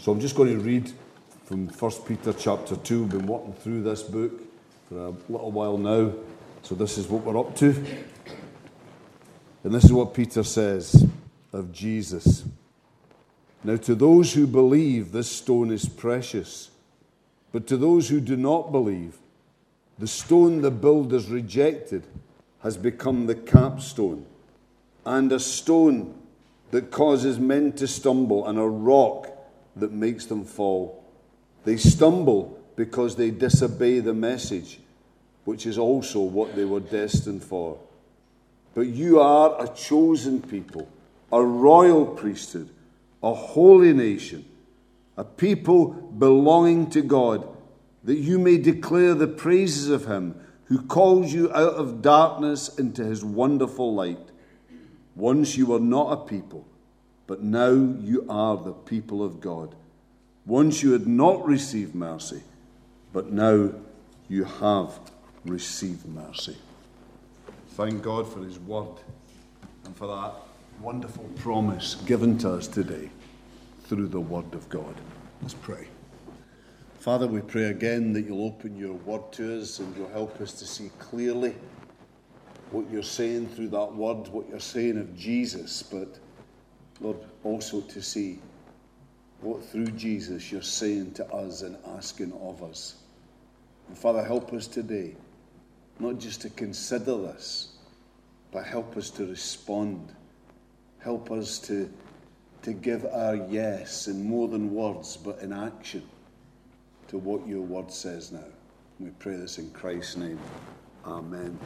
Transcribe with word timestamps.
So 0.00 0.12
I'm 0.12 0.20
just 0.20 0.36
going 0.36 0.56
to 0.56 0.60
read 0.60 0.92
from 1.44 1.66
1 1.66 1.92
Peter 2.06 2.32
chapter 2.32 2.76
2. 2.76 3.02
We've 3.02 3.10
been 3.10 3.26
walking 3.26 3.52
through 3.52 3.82
this 3.82 4.00
book 4.00 4.30
for 4.88 4.96
a 4.96 5.10
little 5.28 5.50
while 5.50 5.76
now. 5.76 6.12
So 6.62 6.76
this 6.76 6.98
is 6.98 7.08
what 7.08 7.24
we're 7.24 7.36
up 7.36 7.56
to. 7.56 7.84
And 9.64 9.74
this 9.74 9.84
is 9.84 9.92
what 9.92 10.14
Peter 10.14 10.44
says 10.44 11.04
of 11.52 11.72
Jesus. 11.72 12.44
Now, 13.64 13.74
to 13.74 13.96
those 13.96 14.34
who 14.34 14.46
believe, 14.46 15.10
this 15.10 15.28
stone 15.28 15.72
is 15.72 15.88
precious. 15.88 16.70
But 17.50 17.66
to 17.66 17.76
those 17.76 18.08
who 18.08 18.20
do 18.20 18.36
not 18.36 18.70
believe, 18.70 19.18
the 19.98 20.06
stone 20.06 20.62
the 20.62 20.70
builders 20.70 21.28
rejected 21.28 22.06
has 22.60 22.76
become 22.76 23.26
the 23.26 23.34
capstone, 23.34 24.26
and 25.04 25.32
a 25.32 25.40
stone 25.40 26.14
that 26.70 26.92
causes 26.92 27.40
men 27.40 27.72
to 27.72 27.88
stumble, 27.88 28.46
and 28.46 28.60
a 28.60 28.68
rock 28.68 29.34
that 29.80 29.92
makes 29.92 30.26
them 30.26 30.44
fall. 30.44 31.04
They 31.64 31.76
stumble 31.76 32.58
because 32.76 33.16
they 33.16 33.30
disobey 33.30 34.00
the 34.00 34.14
message, 34.14 34.78
which 35.44 35.66
is 35.66 35.78
also 35.78 36.20
what 36.20 36.54
they 36.54 36.64
were 36.64 36.80
destined 36.80 37.42
for. 37.42 37.78
But 38.74 38.86
you 38.86 39.20
are 39.20 39.60
a 39.62 39.68
chosen 39.74 40.40
people, 40.40 40.88
a 41.32 41.42
royal 41.42 42.06
priesthood, 42.06 42.68
a 43.22 43.34
holy 43.34 43.92
nation, 43.92 44.44
a 45.16 45.24
people 45.24 45.86
belonging 45.86 46.90
to 46.90 47.02
God, 47.02 47.48
that 48.04 48.18
you 48.18 48.38
may 48.38 48.56
declare 48.58 49.14
the 49.14 49.26
praises 49.26 49.88
of 49.88 50.06
Him 50.06 50.40
who 50.66 50.82
calls 50.82 51.32
you 51.32 51.50
out 51.52 51.74
of 51.74 52.02
darkness 52.02 52.78
into 52.78 53.04
His 53.04 53.24
wonderful 53.24 53.94
light. 53.94 54.30
Once 55.16 55.56
you 55.56 55.66
were 55.66 55.80
not 55.80 56.12
a 56.12 56.16
people, 56.28 56.67
but 57.28 57.42
now 57.42 57.70
you 57.70 58.26
are 58.28 58.56
the 58.56 58.72
people 58.72 59.22
of 59.22 59.40
God. 59.40 59.76
Once 60.46 60.82
you 60.82 60.92
had 60.92 61.06
not 61.06 61.46
received 61.46 61.94
mercy, 61.94 62.42
but 63.12 63.30
now 63.30 63.70
you 64.28 64.44
have 64.44 64.98
received 65.44 66.06
mercy. 66.06 66.56
Thank 67.72 68.02
God 68.02 68.32
for 68.32 68.42
His 68.42 68.58
word 68.58 68.96
and 69.84 69.94
for 69.94 70.06
that 70.06 70.32
wonderful 70.80 71.24
promise 71.36 71.96
given 72.06 72.38
to 72.38 72.50
us 72.50 72.66
today 72.66 73.10
through 73.84 74.08
the 74.08 74.20
word 74.20 74.54
of 74.54 74.66
God. 74.70 74.94
Let's 75.42 75.54
pray. 75.54 75.86
Father, 76.98 77.26
we 77.26 77.42
pray 77.42 77.64
again 77.64 78.14
that 78.14 78.22
you'll 78.22 78.46
open 78.46 78.76
your 78.76 78.94
word 78.94 79.32
to 79.32 79.60
us 79.60 79.78
and 79.80 79.94
you'll 79.96 80.08
help 80.08 80.40
us 80.40 80.52
to 80.54 80.66
see 80.66 80.90
clearly 80.98 81.54
what 82.70 82.90
you're 82.90 83.02
saying 83.02 83.48
through 83.48 83.68
that 83.68 83.94
word, 83.94 84.28
what 84.28 84.48
you're 84.48 84.60
saying 84.60 84.96
of 84.96 85.14
Jesus, 85.14 85.82
but 85.82 86.18
Lord, 87.00 87.18
also 87.44 87.80
to 87.80 88.02
see 88.02 88.38
what 89.40 89.64
through 89.64 89.92
Jesus 89.92 90.50
you're 90.50 90.62
saying 90.62 91.12
to 91.12 91.26
us 91.32 91.62
and 91.62 91.76
asking 91.96 92.32
of 92.40 92.62
us. 92.62 92.96
And 93.88 93.96
Father, 93.96 94.24
help 94.24 94.52
us 94.52 94.66
today, 94.66 95.14
not 95.98 96.18
just 96.18 96.40
to 96.42 96.50
consider 96.50 97.16
this, 97.16 97.76
but 98.52 98.64
help 98.64 98.96
us 98.96 99.10
to 99.10 99.26
respond. 99.26 100.12
Help 100.98 101.30
us 101.30 101.58
to, 101.60 101.90
to 102.62 102.72
give 102.72 103.06
our 103.06 103.36
yes 103.36 104.08
in 104.08 104.28
more 104.28 104.48
than 104.48 104.74
words, 104.74 105.16
but 105.16 105.38
in 105.40 105.52
action 105.52 106.02
to 107.08 107.18
what 107.18 107.46
your 107.46 107.62
word 107.62 107.92
says 107.92 108.32
now. 108.32 108.44
We 108.98 109.10
pray 109.10 109.36
this 109.36 109.58
in 109.58 109.70
Christ's 109.70 110.16
name. 110.16 110.40
Amen. 111.04 111.58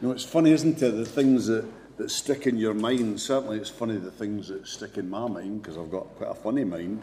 You 0.00 0.08
know, 0.08 0.12
it's 0.12 0.24
funny, 0.24 0.50
isn't 0.50 0.82
it? 0.82 0.90
The 0.90 1.06
things 1.06 1.46
that, 1.46 1.64
that 1.96 2.10
stick 2.10 2.46
in 2.46 2.56
your 2.56 2.74
mind. 2.74 3.20
Certainly, 3.20 3.58
it's 3.58 3.70
funny 3.70 3.96
the 3.96 4.10
things 4.10 4.48
that 4.48 4.66
stick 4.66 4.98
in 4.98 5.08
my 5.10 5.28
mind 5.28 5.62
because 5.62 5.76
I've 5.76 5.90
got 5.90 6.14
quite 6.16 6.30
a 6.30 6.34
funny 6.34 6.64
mind. 6.64 7.02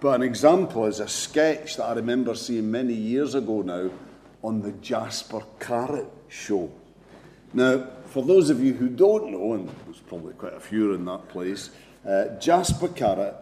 But 0.00 0.16
an 0.16 0.22
example 0.22 0.86
is 0.86 1.00
a 1.00 1.08
sketch 1.08 1.76
that 1.76 1.84
I 1.84 1.94
remember 1.94 2.34
seeing 2.34 2.70
many 2.70 2.92
years 2.92 3.34
ago 3.34 3.62
now 3.62 3.90
on 4.42 4.60
the 4.60 4.72
Jasper 4.72 5.42
Carrott 5.58 6.10
show. 6.28 6.70
Now, 7.54 7.86
for 8.06 8.22
those 8.22 8.50
of 8.50 8.62
you 8.62 8.74
who 8.74 8.88
don't 8.88 9.32
know, 9.32 9.54
and 9.54 9.68
there's 9.86 10.00
probably 10.00 10.34
quite 10.34 10.54
a 10.54 10.60
few 10.60 10.92
in 10.92 11.04
that 11.06 11.28
place, 11.28 11.70
uh, 12.06 12.38
Jasper 12.38 12.88
Carrott 12.88 13.34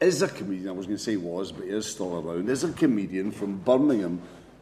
is 0.00 0.22
a 0.22 0.28
comedian, 0.28 0.70
I 0.70 0.72
was 0.72 0.86
going 0.86 0.98
to 0.98 1.02
say 1.02 1.16
was, 1.16 1.52
but 1.52 1.64
he 1.64 1.70
is 1.70 1.86
still 1.86 2.18
around, 2.18 2.48
is 2.48 2.64
a 2.64 2.72
comedian 2.72 3.30
from 3.30 3.58
Birmingham 3.58 4.20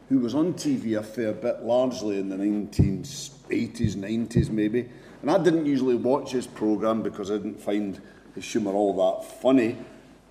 who 0.09 0.19
was 0.19 0.35
on 0.35 0.53
TV 0.53 0.99
a 0.99 1.03
fair 1.03 1.31
bit, 1.31 1.63
largely 1.63 2.19
in 2.19 2.27
the 2.27 2.35
1980s, 2.35 3.95
90s 3.95 4.49
maybe. 4.49 4.89
And 5.21 5.29
I 5.29 5.37
didn't 5.37 5.65
usually 5.65 5.95
watch 5.95 6.31
his 6.31 6.47
programme 6.47 7.01
because 7.01 7.29
I 7.29 7.37
didn't 7.37 7.59
find 7.59 8.01
his 8.33 8.45
humour 8.45 8.73
all 8.73 9.19
that 9.19 9.41
funny. 9.41 9.77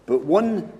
But 0.06 0.24
one 0.24 0.72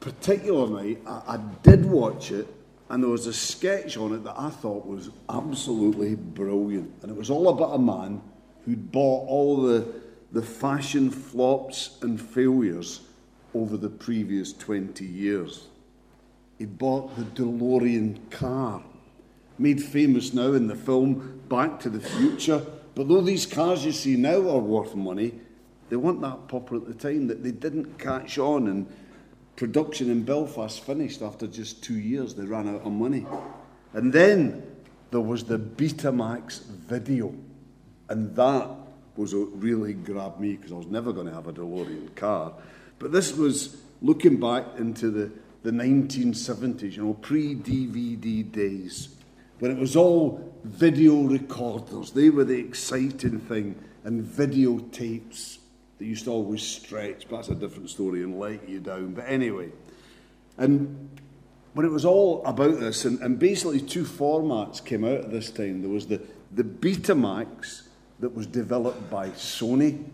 particular 0.00 0.68
night, 0.68 1.02
I, 1.06 1.22
I 1.34 1.40
did 1.62 1.86
watch 1.86 2.30
it, 2.30 2.46
and 2.90 3.02
there 3.02 3.10
was 3.10 3.26
a 3.26 3.32
sketch 3.32 3.96
on 3.96 4.12
it 4.12 4.24
that 4.24 4.38
I 4.38 4.50
thought 4.50 4.86
was 4.86 5.10
absolutely 5.28 6.14
brilliant. 6.14 6.92
And 7.02 7.10
it 7.10 7.16
was 7.16 7.30
all 7.30 7.48
about 7.48 7.74
a 7.74 7.78
man 7.78 8.20
who'd 8.64 8.92
bought 8.92 9.28
all 9.28 9.62
the, 9.62 9.86
the 10.32 10.42
fashion 10.42 11.10
flops 11.10 11.98
and 12.02 12.20
failures 12.20 13.00
over 13.54 13.76
the 13.76 13.88
previous 13.88 14.52
20 14.52 15.04
years. 15.04 15.68
He 16.58 16.66
bought 16.66 17.16
the 17.16 17.22
DeLorean 17.22 18.30
car, 18.30 18.82
made 19.58 19.82
famous 19.82 20.34
now 20.34 20.52
in 20.52 20.66
the 20.66 20.76
film 20.76 21.40
Back 21.48 21.80
to 21.80 21.90
the 21.90 22.00
Future. 22.00 22.64
But 22.96 23.08
though 23.08 23.20
these 23.20 23.44
cars 23.44 23.84
you 23.84 23.92
see 23.92 24.16
now 24.16 24.48
are 24.48 24.58
worth 24.58 24.94
money, 24.94 25.34
they 25.90 25.96
weren't 25.96 26.22
that 26.22 26.48
popular 26.48 26.82
at 26.82 26.88
the 26.88 26.94
time, 26.94 27.26
that 27.26 27.44
they 27.44 27.52
didn't 27.52 27.98
catch 27.98 28.38
on. 28.38 28.68
And 28.68 28.86
production 29.54 30.10
in 30.10 30.22
Belfast 30.22 30.82
finished 30.82 31.20
after 31.20 31.46
just 31.46 31.84
two 31.84 31.98
years. 31.98 32.34
They 32.34 32.46
ran 32.46 32.66
out 32.66 32.80
of 32.80 32.92
money. 32.92 33.26
And 33.92 34.14
then 34.14 34.66
there 35.10 35.20
was 35.20 35.44
the 35.44 35.58
Betamax 35.58 36.62
video. 36.64 37.34
And 38.08 38.34
that 38.34 38.70
was 39.14 39.34
what 39.34 39.62
really 39.62 39.92
grabbed 39.92 40.40
me 40.40 40.56
because 40.56 40.72
I 40.72 40.76
was 40.76 40.86
never 40.86 41.12
going 41.12 41.26
to 41.26 41.34
have 41.34 41.48
a 41.48 41.52
DeLorean 41.52 42.14
car. 42.14 42.54
But 42.98 43.12
this 43.12 43.34
was 43.36 43.76
looking 44.00 44.40
back 44.40 44.64
into 44.78 45.10
the, 45.10 45.30
the 45.62 45.70
1970s, 45.70 46.96
you 46.96 47.04
know, 47.04 47.14
pre 47.14 47.56
DVD 47.56 48.50
days, 48.50 49.15
when 49.58 49.70
it 49.70 49.78
was 49.78 49.96
all 49.96 50.52
video 50.64 51.22
recorders. 51.22 52.10
They 52.10 52.30
were 52.30 52.44
the 52.44 52.58
exciting 52.58 53.40
thing, 53.40 53.76
and 54.04 54.24
videotapes 54.24 55.58
that 55.98 56.04
used 56.04 56.24
to 56.24 56.30
always 56.30 56.62
stretch. 56.62 57.28
But 57.28 57.36
that's 57.36 57.48
a 57.48 57.54
different 57.54 57.90
story 57.90 58.22
and 58.22 58.38
let 58.38 58.68
you 58.68 58.80
down. 58.80 59.14
But 59.14 59.24
anyway, 59.26 59.70
and 60.58 61.10
when 61.74 61.84
it 61.84 61.90
was 61.90 62.04
all 62.04 62.44
about 62.46 62.80
this, 62.80 63.04
and, 63.04 63.20
and 63.20 63.38
basically 63.38 63.80
two 63.80 64.04
formats 64.04 64.82
came 64.84 65.04
out 65.04 65.18
at 65.20 65.30
this 65.30 65.50
time. 65.50 65.82
There 65.82 65.90
was 65.90 66.06
the, 66.06 66.22
the 66.52 66.64
Betamax 66.64 67.82
that 68.20 68.34
was 68.34 68.46
developed 68.46 69.10
by 69.10 69.28
Sony 69.30 70.04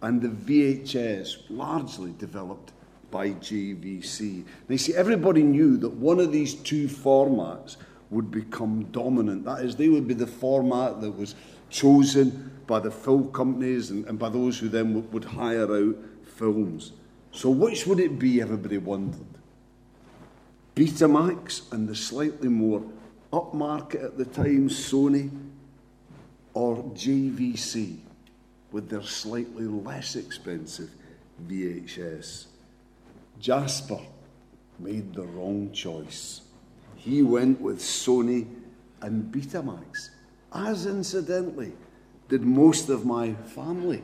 and 0.00 0.22
the 0.22 0.28
VHS, 0.28 1.44
largely 1.50 2.14
developed 2.18 2.72
by 3.10 3.30
JVC. 3.30 4.44
Now, 4.44 4.44
you 4.68 4.78
see, 4.78 4.94
everybody 4.94 5.42
knew 5.42 5.76
that 5.78 5.90
one 5.90 6.20
of 6.20 6.30
these 6.30 6.54
two 6.54 6.86
formats 6.86 7.76
would 8.12 8.30
become 8.30 8.84
dominant. 8.92 9.44
That 9.44 9.64
is, 9.64 9.74
they 9.74 9.88
would 9.88 10.06
be 10.06 10.14
the 10.14 10.26
format 10.26 11.00
that 11.00 11.10
was 11.10 11.34
chosen 11.70 12.52
by 12.66 12.78
the 12.78 12.90
film 12.90 13.32
companies 13.32 13.90
and, 13.90 14.06
and 14.06 14.18
by 14.18 14.28
those 14.28 14.58
who 14.58 14.68
then 14.68 14.94
would, 14.94 15.12
would 15.12 15.24
hire 15.24 15.74
out 15.74 15.96
films. 16.24 16.92
So, 17.32 17.50
which 17.50 17.86
would 17.86 17.98
it 17.98 18.18
be, 18.18 18.40
everybody 18.40 18.78
wondered? 18.78 19.26
Betamax 20.76 21.72
and 21.72 21.88
the 21.88 21.96
slightly 21.96 22.48
more 22.48 22.82
upmarket 23.32 24.04
at 24.04 24.18
the 24.18 24.24
time, 24.24 24.68
Sony, 24.68 25.30
or 26.54 26.76
JVC? 26.76 27.98
with 28.72 28.88
their 28.88 29.02
slightly 29.02 29.66
less 29.66 30.16
expensive 30.16 30.90
VHS. 31.46 32.46
Jasper 33.38 34.00
made 34.78 35.14
the 35.14 35.22
wrong 35.22 35.70
choice. 35.72 36.41
He 37.04 37.22
went 37.22 37.60
with 37.60 37.80
Sony 37.80 38.46
and 39.00 39.32
Betamax, 39.32 40.10
as 40.52 40.86
incidentally 40.86 41.72
did 42.28 42.42
most 42.42 42.88
of 42.88 43.04
my 43.04 43.34
family. 43.34 44.02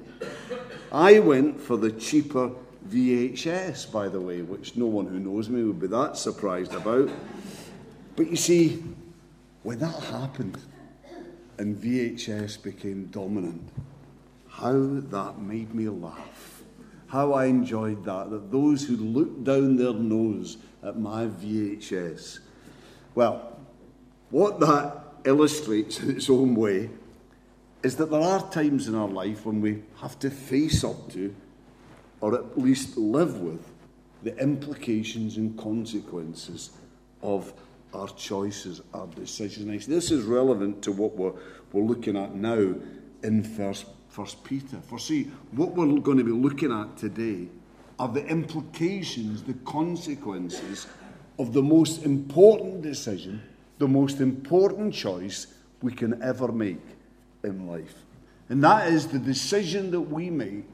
I 0.91 1.21
went 1.21 1.61
for 1.61 1.77
the 1.77 1.93
cheaper 1.93 2.51
VHS, 2.89 3.93
by 3.93 4.09
the 4.09 4.21
way, 4.21 4.43
which 4.43 4.77
no 4.77 4.87
one 4.87 5.07
who 5.07 5.21
knows 5.21 5.49
me 5.49 5.63
would 5.63 5.81
be 5.81 5.87
that 5.87 6.17
surprised 6.17 6.75
about. 6.75 7.09
But 8.17 8.31
you 8.31 8.37
see, 8.37 8.83
when 9.63 9.79
that 9.79 10.03
happened 10.05 10.59
and 11.59 11.77
VHS 11.77 12.63
became 12.63 13.07
dominant, 13.07 13.69
how 14.49 14.73
that 14.73 15.39
made 15.39 15.73
me 15.73 15.89
laugh. 15.89 16.63
How 17.07 17.33
I 17.33 17.47
enjoyed 17.47 18.05
that, 18.05 18.31
that 18.31 18.51
those 18.51 18.85
who 18.85 18.97
looked 18.97 19.45
down 19.45 19.77
their 19.77 19.95
nose 19.95 20.57
at 20.83 20.99
my 20.99 21.27
VHS. 21.27 22.41
Well, 23.19 23.59
what 24.31 24.61
that 24.61 25.03
illustrates 25.25 25.99
in 25.99 26.09
its 26.09 26.31
own 26.31 26.55
way 26.55 26.89
is 27.83 27.97
that 27.97 28.13
there 28.13 28.21
are 28.21 28.49
times 28.53 28.87
in 28.87 28.95
our 28.95 29.09
life 29.09 29.45
when 29.45 29.61
we 29.61 29.83
have 30.01 30.21
to 30.21 30.31
face 30.31 30.85
up 30.85 31.11
to, 31.15 31.35
or 32.21 32.37
at 32.37 32.57
least 32.57 32.97
live 32.97 33.41
with, 33.41 33.73
the 34.23 34.39
implications 34.39 35.37
and 35.37 35.59
consequences 35.59 36.71
of 37.21 37.53
our 37.93 38.07
choices, 38.07 38.83
our 38.95 39.09
decisions. 39.09 39.89
This 39.89 40.13
is 40.13 40.23
relevant 40.23 40.81
to 40.83 40.93
what 40.93 41.17
we're, 41.17 41.33
we're 41.73 41.83
looking 41.83 42.17
at 42.17 42.37
now 42.37 42.73
in 43.25 43.43
First, 43.43 43.87
First 44.11 44.45
Peter. 44.45 44.77
For 44.87 45.01
see, 45.01 45.25
what 45.51 45.73
we're 45.73 45.99
going 45.99 46.19
to 46.19 46.25
be 46.25 46.31
looking 46.31 46.71
at 46.71 46.97
today 46.97 47.49
are 47.99 48.07
the 48.07 48.25
implications, 48.27 49.43
the 49.43 49.55
consequences 49.55 50.87
of 51.39 51.53
the 51.53 51.63
most 51.63 52.05
important 52.05 52.83
decision, 52.83 53.43
the 53.79 53.89
most 53.89 54.21
important 54.21 54.93
choice 54.93 55.47
we 55.83 55.93
can 55.93 56.21
ever 56.23 56.51
make 56.51 56.83
in 57.45 57.69
life. 57.69 57.95
And 58.49 58.63
that 58.65 58.89
is 58.89 59.09
the 59.09 59.19
decision 59.19 59.91
that 59.93 60.01
we 60.01 60.31
make 60.31 60.67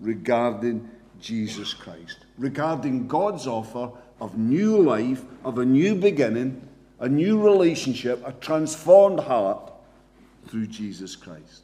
regarding 0.00 0.88
Jesus 1.20 1.72
Christ, 1.74 2.18
regarding 2.36 3.08
God's 3.08 3.46
offer 3.46 3.90
of 4.20 4.38
new 4.38 4.78
life, 4.78 5.24
of 5.44 5.58
a 5.58 5.64
new 5.64 5.94
beginning, 5.94 6.68
a 7.00 7.08
new 7.08 7.40
relationship, 7.40 8.22
a 8.26 8.32
transformed 8.32 9.20
heart 9.20 9.72
through 10.46 10.66
Jesus 10.66 11.16
Christ. 11.16 11.62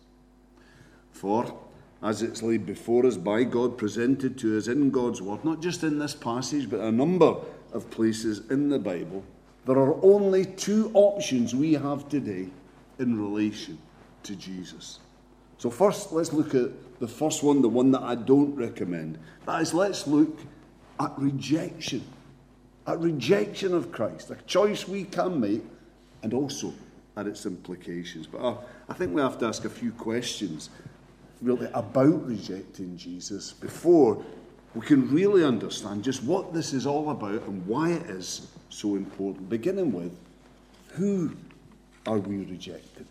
For, 1.13 1.57
as 2.03 2.23
it's 2.23 2.43
laid 2.43 2.65
before 2.65 3.07
us 3.07 3.17
by 3.17 3.45
God, 3.45 3.77
presented 3.77 4.39
to 4.39 4.57
us 4.57 4.69
in 4.69 4.91
God's 4.91 5.21
Word, 5.21 5.45
not 5.45 5.61
just 5.61 5.83
in 5.83 5.99
this 5.99 6.15
passage, 6.15 6.71
but 6.71 6.81
a 6.81 6.91
number 6.91 7.37
of 7.73 7.91
places 7.91 8.51
in 8.51 8.69
the 8.69 8.79
Bible, 8.79 9.25
there 9.67 9.77
are 9.77 10.03
only 10.03 10.45
two 10.45 10.91
options 10.95 11.55
we 11.55 11.75
have 11.75 12.09
today 12.09 12.49
in 12.99 13.21
relation 13.21 13.79
to 14.23 14.35
Jesus. 14.35 15.01
So, 15.59 15.71
first, 15.71 16.13
let's 16.13 16.33
look 16.33 16.55
at 16.55 16.71
the 17.01 17.09
first 17.09 17.43
one, 17.43 17.63
the 17.63 17.69
one 17.69 17.91
that 17.91 18.03
I 18.03 18.15
don't 18.15 18.55
recommend. 18.55 19.19
That 19.47 19.61
is, 19.61 19.75
let's 19.75 20.07
look 20.07 20.39
at 21.01 21.13
rejection. 21.19 22.05
At 22.87 23.01
rejection 23.01 23.75
of 23.75 23.93
Christ, 23.93 24.31
a 24.31 24.37
choice 24.47 24.89
we 24.89 25.05
can 25.05 25.41
make, 25.41 25.63
and 26.23 26.33
also 26.33 26.73
at 27.17 27.27
its 27.27 27.45
implications. 27.45 28.27
But 28.27 28.41
I, 28.43 28.57
I 28.89 28.95
think 28.95 29.15
we 29.15 29.21
have 29.21 29.39
to 29.39 29.47
ask 29.47 29.65
a 29.65 29.71
few 29.71 29.93
questions 29.93 30.71
really 31.43 31.69
about 31.75 32.27
rejecting 32.27 32.97
Jesus 32.97 33.53
before 33.53 34.25
we 34.79 34.87
can 34.87 35.13
really 35.13 35.45
understand 35.45 36.05
just 36.05 36.23
what 36.23 36.55
this 36.55 36.73
is 36.73 36.87
all 36.87 37.11
about 37.11 37.43
and 37.49 37.67
why 37.67 37.91
it 37.91 38.03
is 38.03 38.47
so 38.69 38.95
important. 38.95 39.49
Beginning 39.49 39.93
with, 39.93 40.17
who 40.91 41.35
are 42.07 42.19
we 42.19 42.45
rejecting? 42.45 43.07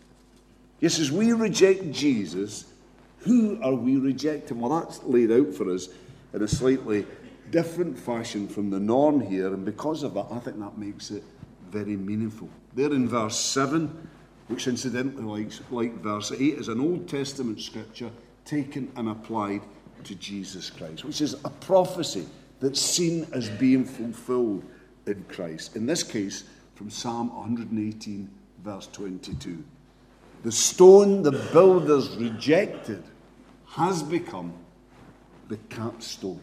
Yes, 0.80 0.98
as 0.98 1.12
we 1.12 1.34
reject 1.34 1.90
Jesus, 1.90 2.72
who 3.18 3.62
are 3.62 3.74
we 3.74 3.98
rejecting? 3.98 4.60
Well, 4.60 4.80
that's 4.80 5.02
laid 5.02 5.30
out 5.30 5.52
for 5.52 5.70
us 5.70 5.88
in 6.32 6.40
a 6.40 6.48
slightly 6.48 7.04
different 7.50 7.98
fashion 7.98 8.48
from 8.48 8.70
the 8.70 8.80
norm 8.80 9.20
here, 9.20 9.48
and 9.48 9.62
because 9.62 10.02
of 10.04 10.14
that, 10.14 10.28
I 10.30 10.38
think 10.38 10.58
that 10.60 10.78
makes 10.78 11.10
it 11.10 11.22
very 11.70 11.96
meaningful. 11.96 12.48
There 12.72 12.94
in 12.94 13.06
verse 13.06 13.38
7, 13.38 14.08
which 14.46 14.68
incidentally, 14.68 15.44
like, 15.44 15.52
like 15.70 15.94
verse 16.00 16.32
8, 16.32 16.40
is 16.40 16.68
an 16.68 16.80
Old 16.80 17.10
Testament 17.10 17.60
scripture 17.60 18.10
taken 18.46 18.90
and 18.96 19.10
applied 19.10 19.60
to 20.04 20.14
Jesus 20.14 20.70
Christ, 20.70 21.04
which 21.04 21.20
is 21.20 21.34
a 21.44 21.50
prophecy 21.50 22.26
that's 22.60 22.80
seen 22.80 23.26
as 23.32 23.48
being 23.48 23.84
fulfilled 23.84 24.64
in 25.06 25.24
Christ. 25.28 25.76
In 25.76 25.86
this 25.86 26.02
case, 26.02 26.44
from 26.74 26.90
Psalm 26.90 27.34
118, 27.34 28.30
verse 28.64 28.88
22. 28.92 29.64
The 30.44 30.52
stone 30.52 31.22
the 31.22 31.32
builders 31.52 32.16
rejected 32.16 33.02
has 33.66 34.02
become 34.02 34.52
the 35.48 35.56
capstone. 35.68 36.40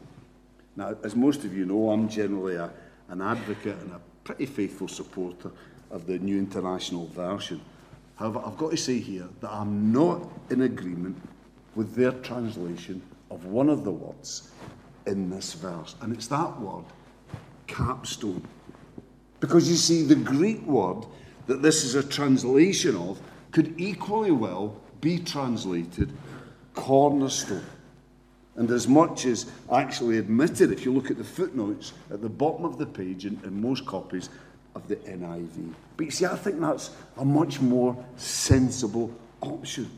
Now, 0.76 0.96
as 1.04 1.16
most 1.16 1.46
of 1.46 1.56
you 1.56 1.66
know, 1.66 1.92
I'm 1.92 2.10
generally 2.10 2.56
a, 2.56 2.72
an 3.10 3.22
advocate 3.22 3.78
and 3.78 3.94
a 3.94 4.02
pretty 4.24 4.46
faithful 4.46 4.88
supporter 4.88 5.52
of 5.92 6.06
the 6.08 6.20
New 6.20 6.38
International 6.38 7.08
Version. 7.08 7.62
However, 8.16 8.42
I've 8.46 8.58
got 8.58 8.72
to 8.72 8.78
say 8.78 9.00
here 9.00 9.28
that 9.42 9.52
I'm 9.52 9.92
not 9.92 10.28
in 10.50 10.62
agreement 10.62 11.22
with 11.76 11.96
their 11.96 12.12
translation 12.12 13.02
of 13.36 13.46
one 13.46 13.70
of 13.70 13.84
the 13.84 13.92
words 13.92 14.50
in 15.06 15.30
this 15.30 15.54
verse, 15.54 15.96
and 16.02 16.14
it's 16.14 16.28
that 16.28 16.60
word, 16.60 16.86
capstone. 17.68 18.44
Because 19.40 19.70
you 19.70 19.76
see, 19.76 20.04
the 20.04 20.16
Greek 20.16 20.62
word 20.66 21.06
that 21.46 21.62
this 21.62 21.84
is 21.84 21.94
a 21.94 22.02
translation 22.02 22.96
of 22.96 23.20
could 23.52 23.80
equally 23.80 24.32
well 24.32 24.76
be 25.02 25.20
translated 25.20 26.12
cornerstone. 26.74 27.64
And 28.56 28.72
as 28.72 28.88
much 28.88 29.26
as 29.26 29.52
actually 29.72 30.18
admitted, 30.18 30.72
if 30.72 30.86
you 30.86 30.94
look 30.94 31.12
at 31.12 31.18
the 31.18 31.24
footnotes 31.24 31.92
at 32.10 32.22
the 32.22 32.30
bottom 32.30 32.66
of 32.66 32.78
the 32.78 32.86
page 32.86 33.26
in, 33.26 33.40
in 33.44 33.62
most 33.62 33.86
copies 33.86 34.30
of 34.76 34.88
the 34.88 34.96
NIV. 34.96 35.74
But 35.98 36.06
you 36.06 36.12
see, 36.12 36.26
I 36.26 36.36
think 36.36 36.60
that's 36.62 36.92
a 37.18 37.26
much 37.26 37.60
more 37.60 37.96
sensible 38.16 39.14
option. 39.42 39.90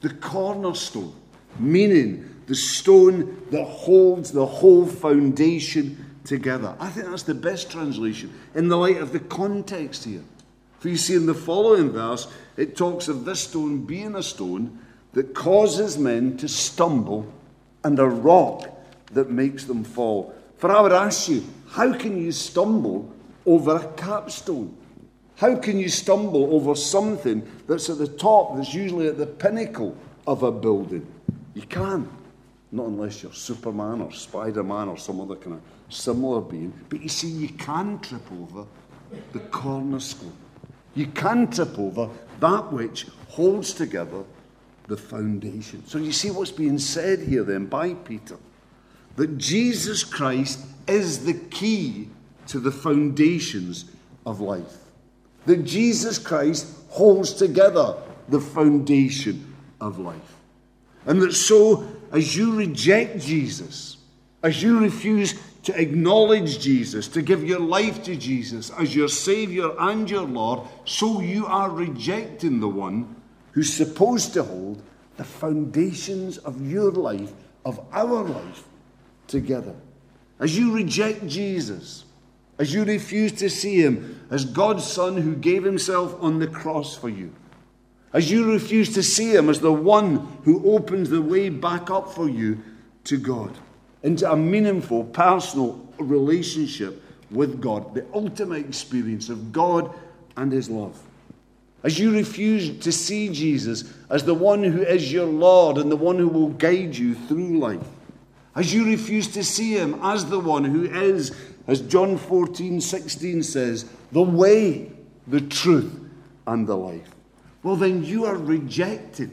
The 0.00 0.10
cornerstone, 0.10 1.12
meaning 1.58 2.39
the 2.50 2.56
stone 2.56 3.46
that 3.52 3.64
holds 3.64 4.32
the 4.32 4.44
whole 4.44 4.84
foundation 4.84 6.16
together. 6.24 6.74
I 6.80 6.88
think 6.88 7.06
that's 7.06 7.22
the 7.22 7.32
best 7.32 7.70
translation 7.70 8.34
in 8.56 8.66
the 8.66 8.76
light 8.76 8.96
of 8.96 9.12
the 9.12 9.20
context 9.20 10.02
here. 10.02 10.24
For 10.80 10.88
you 10.88 10.96
see, 10.96 11.14
in 11.14 11.26
the 11.26 11.34
following 11.34 11.90
verse, 11.90 12.26
it 12.56 12.76
talks 12.76 13.06
of 13.06 13.24
this 13.24 13.42
stone 13.44 13.84
being 13.84 14.16
a 14.16 14.22
stone 14.24 14.80
that 15.12 15.32
causes 15.32 15.96
men 15.96 16.38
to 16.38 16.48
stumble 16.48 17.32
and 17.84 18.00
a 18.00 18.08
rock 18.08 18.68
that 19.12 19.30
makes 19.30 19.66
them 19.66 19.84
fall. 19.84 20.34
For 20.56 20.72
I 20.72 20.80
would 20.80 20.90
ask 20.90 21.28
you, 21.28 21.44
how 21.68 21.92
can 21.96 22.20
you 22.20 22.32
stumble 22.32 23.14
over 23.46 23.76
a 23.76 23.92
capstone? 23.92 24.76
How 25.36 25.54
can 25.54 25.78
you 25.78 25.88
stumble 25.88 26.52
over 26.52 26.74
something 26.74 27.48
that's 27.68 27.88
at 27.88 27.98
the 27.98 28.08
top, 28.08 28.56
that's 28.56 28.74
usually 28.74 29.06
at 29.06 29.18
the 29.18 29.26
pinnacle 29.26 29.96
of 30.26 30.42
a 30.42 30.50
building? 30.50 31.06
You 31.54 31.62
can't. 31.62 32.08
Not 32.72 32.86
unless 32.86 33.22
you're 33.22 33.32
Superman 33.32 34.00
or 34.00 34.12
Spider 34.12 34.62
Man 34.62 34.88
or 34.88 34.96
some 34.96 35.20
other 35.20 35.36
kind 35.36 35.56
of 35.56 35.62
similar 35.92 36.40
being. 36.40 36.72
But 36.88 37.02
you 37.02 37.08
see, 37.08 37.28
you 37.28 37.48
can 37.48 37.98
trip 37.98 38.22
over 38.32 38.66
the 39.32 39.40
cornerstone. 39.40 40.32
You 40.94 41.06
can 41.06 41.50
trip 41.50 41.78
over 41.78 42.08
that 42.40 42.72
which 42.72 43.06
holds 43.28 43.72
together 43.72 44.24
the 44.86 44.96
foundation. 44.96 45.86
So 45.86 45.98
you 45.98 46.12
see 46.12 46.30
what's 46.30 46.50
being 46.50 46.78
said 46.78 47.20
here 47.20 47.44
then 47.44 47.66
by 47.66 47.94
Peter 47.94 48.36
that 49.16 49.38
Jesus 49.38 50.04
Christ 50.04 50.64
is 50.88 51.24
the 51.24 51.34
key 51.34 52.08
to 52.48 52.58
the 52.58 52.72
foundations 52.72 53.84
of 54.26 54.40
life. 54.40 54.78
That 55.46 55.64
Jesus 55.64 56.18
Christ 56.18 56.66
holds 56.88 57.32
together 57.32 57.96
the 58.28 58.40
foundation 58.40 59.54
of 59.80 59.98
life. 59.98 60.36
And 61.06 61.20
that 61.22 61.32
so, 61.32 61.88
as 62.12 62.36
you 62.36 62.56
reject 62.56 63.20
Jesus, 63.20 63.96
as 64.42 64.62
you 64.62 64.78
refuse 64.78 65.34
to 65.62 65.78
acknowledge 65.78 66.58
Jesus, 66.58 67.08
to 67.08 67.22
give 67.22 67.44
your 67.44 67.60
life 67.60 68.02
to 68.04 68.16
Jesus 68.16 68.70
as 68.78 68.94
your 68.94 69.08
Savior 69.08 69.70
and 69.78 70.08
your 70.10 70.26
Lord, 70.26 70.66
so 70.84 71.20
you 71.20 71.46
are 71.46 71.70
rejecting 71.70 72.60
the 72.60 72.68
one 72.68 73.16
who's 73.52 73.72
supposed 73.72 74.32
to 74.34 74.42
hold 74.42 74.82
the 75.16 75.24
foundations 75.24 76.38
of 76.38 76.66
your 76.66 76.90
life, 76.90 77.32
of 77.64 77.80
our 77.92 78.24
life, 78.24 78.64
together. 79.26 79.74
As 80.38 80.56
you 80.56 80.72
reject 80.72 81.26
Jesus, 81.26 82.04
as 82.58 82.72
you 82.72 82.84
refuse 82.84 83.32
to 83.32 83.50
see 83.50 83.82
him 83.82 84.26
as 84.30 84.44
God's 84.44 84.84
Son 84.84 85.16
who 85.16 85.34
gave 85.34 85.64
himself 85.64 86.16
on 86.20 86.38
the 86.38 86.46
cross 86.46 86.96
for 86.96 87.08
you, 87.08 87.32
as 88.12 88.30
you 88.30 88.50
refuse 88.52 88.92
to 88.94 89.02
see 89.02 89.34
him 89.34 89.48
as 89.48 89.60
the 89.60 89.72
one 89.72 90.38
who 90.44 90.74
opens 90.74 91.10
the 91.10 91.22
way 91.22 91.48
back 91.48 91.90
up 91.90 92.12
for 92.12 92.28
you 92.28 92.60
to 93.04 93.16
God 93.16 93.56
into 94.02 94.30
a 94.30 94.36
meaningful 94.36 95.04
personal 95.04 95.86
relationship 95.98 97.02
with 97.30 97.60
God, 97.60 97.94
the 97.94 98.04
ultimate 98.12 98.66
experience 98.66 99.28
of 99.28 99.52
God 99.52 99.94
and 100.36 100.50
His 100.50 100.68
love. 100.68 101.00
As 101.82 101.98
you 101.98 102.12
refuse 102.12 102.78
to 102.80 102.92
see 102.92 103.30
Jesus 103.30 103.84
as 104.10 104.24
the 104.24 104.34
one 104.34 104.62
who 104.62 104.82
is 104.82 105.12
your 105.12 105.26
Lord 105.26 105.78
and 105.78 105.90
the 105.90 105.96
one 105.96 106.18
who 106.18 106.28
will 106.28 106.50
guide 106.50 106.96
you 106.96 107.14
through 107.14 107.58
life, 107.58 107.86
as 108.54 108.74
you 108.74 108.84
refuse 108.84 109.28
to 109.28 109.44
see 109.44 109.74
Him 109.74 109.98
as 110.02 110.26
the 110.26 110.40
one 110.40 110.64
who 110.64 110.84
is, 110.84 111.34
as 111.66 111.80
John 111.80 112.18
14 112.18 112.80
16 112.80 113.42
says, 113.42 113.88
the 114.12 114.22
way, 114.22 114.90
the 115.26 115.40
truth, 115.40 116.00
and 116.46 116.66
the 116.66 116.76
life, 116.76 117.14
well, 117.62 117.76
then 117.76 118.04
you 118.04 118.24
are 118.24 118.36
rejected. 118.36 119.30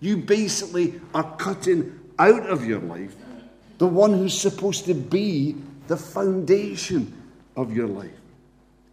You 0.00 0.16
basically 0.16 1.00
are 1.14 1.36
cutting 1.36 1.98
out 2.18 2.48
of 2.48 2.64
your 2.64 2.80
life 2.80 3.14
the 3.78 3.86
one 3.86 4.12
who's 4.12 4.38
supposed 4.38 4.84
to 4.84 4.94
be 4.94 5.56
the 5.88 5.96
foundation 5.96 7.12
of 7.56 7.74
your 7.74 7.88
life, 7.88 8.10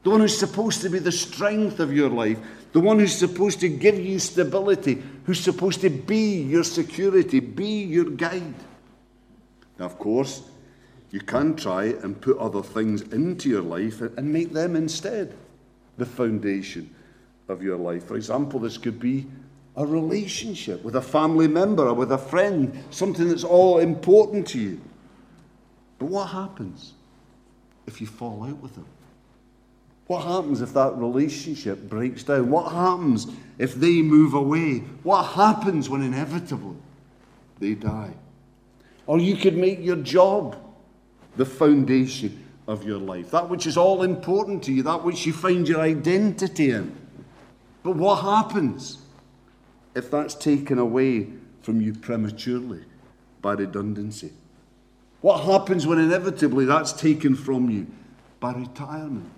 the 0.04 0.10
one 0.10 0.22
who's 0.22 0.38
supposed 0.38 0.82
to 0.82 0.90
be 0.90 0.98
the 0.98 1.12
strength 1.12 1.80
of 1.80 1.94
your 1.94 2.10
life, 2.10 2.40
the 2.72 2.80
one 2.80 2.98
who's 2.98 3.16
supposed 3.16 3.60
to 3.60 3.70
give 3.70 4.00
you 4.00 4.18
stability, 4.18 5.02
who's 5.26 5.40
supposed 5.40 5.82
to 5.82 5.90
be 5.90 6.42
your 6.42 6.64
security, 6.64 7.40
be 7.40 7.84
your 7.84 8.06
guide. 8.06 8.56
Now, 9.78 9.86
of 9.86 10.00
course, 10.00 10.42
You 11.12 11.22
can 11.22 11.56
try 11.56 11.86
and 11.86 12.20
put 12.20 12.38
other 12.38 12.62
things 12.62 13.02
into 13.02 13.50
your 13.50 13.64
life 13.64 14.02
and 14.02 14.32
make 14.32 14.54
them 14.54 14.76
instead 14.76 15.34
the 15.98 16.06
foundation 16.06 16.94
of 17.50 17.62
your 17.64 17.78
life. 17.78 18.06
For 18.06 18.16
example, 18.16 18.60
this 18.60 18.78
could 18.78 19.00
be 19.00 19.28
a 19.76 19.86
relationship 19.86 20.84
with 20.84 20.96
a 20.96 21.02
family 21.02 21.48
member 21.48 21.88
or 21.88 21.94
with 21.94 22.12
a 22.12 22.18
friend, 22.18 22.84
something 22.92 23.28
that's 23.28 23.44
all 23.44 23.80
important 23.80 24.48
to 24.50 24.60
you. 24.60 24.82
But 25.98 26.08
what 26.08 26.28
happens 26.28 26.94
if 27.88 28.00
you 28.00 28.08
fall 28.08 28.44
out 28.44 28.58
with 28.58 28.76
them? 28.76 28.86
What 30.08 30.24
happens 30.24 30.62
if 30.62 30.74
that 30.74 30.98
relationship 30.98 31.88
breaks 31.88 32.24
down? 32.24 32.50
What 32.50 32.72
happens 32.72 33.28
if 33.58 33.76
they 33.76 34.02
move 34.02 34.34
away? 34.34 34.80
What 35.04 35.24
happens 35.24 35.90
when 35.90 36.02
inevitably 36.02 36.78
they 37.60 37.76
die? 37.76 38.14
Or 39.06 39.20
you 39.20 39.36
could 39.36 39.56
make 39.56 39.80
your 39.80 39.98
job 39.98 40.56
the 41.38 41.46
foundation 41.46 42.44
of 42.68 42.84
your 42.84 42.98
life, 42.98 43.32
that 43.32 43.50
which 43.50 43.66
is 43.66 43.78
all 43.78 44.04
important 44.04 44.64
to 44.64 44.74
you, 44.74 44.84
that 44.84 45.04
which 45.04 45.26
you 45.26 45.34
find 45.34 45.68
your 45.68 45.82
identity 45.82 46.72
in. 46.72 46.96
But 47.90 47.98
what 47.98 48.22
happens 48.22 49.00
if 49.96 50.12
that's 50.12 50.36
taken 50.36 50.78
away 50.78 51.26
from 51.64 51.82
you 51.82 51.92
prematurely 51.92 52.84
by 53.42 53.54
redundancy? 53.54 54.32
What 55.22 55.40
happens 55.40 55.88
when 55.88 55.98
inevitably 55.98 56.66
that's 56.66 56.94
taken 56.94 57.34
from 57.34 57.72
you 57.72 57.88
by 58.40 58.54
retirement? 58.54 59.32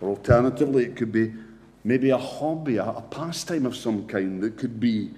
Or 0.00 0.10
alternatively, 0.10 0.84
it 0.84 0.94
could 0.94 1.10
be 1.10 1.34
maybe 1.82 2.10
a 2.10 2.18
hobby, 2.18 2.76
a, 2.76 2.84
a 2.84 3.02
pastime 3.02 3.66
of 3.66 3.74
some 3.74 4.06
kind 4.06 4.40
that 4.40 4.56
could 4.56 4.78
be 4.78 5.10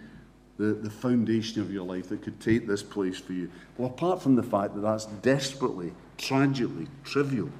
the, 0.56 0.72
the 0.72 0.88
foundation 0.88 1.60
of 1.60 1.70
your 1.70 1.84
life 1.84 2.08
that 2.08 2.22
could 2.22 2.40
take 2.40 2.66
this 2.66 2.82
place 2.82 3.18
for 3.18 3.34
you. 3.34 3.50
Well, 3.76 3.90
apart 3.90 4.22
from 4.22 4.36
the 4.36 4.42
fact 4.42 4.74
that 4.74 4.80
that's 4.80 5.04
desperately, 5.04 5.92
tragically 6.16 6.86
trivial, 7.04 7.50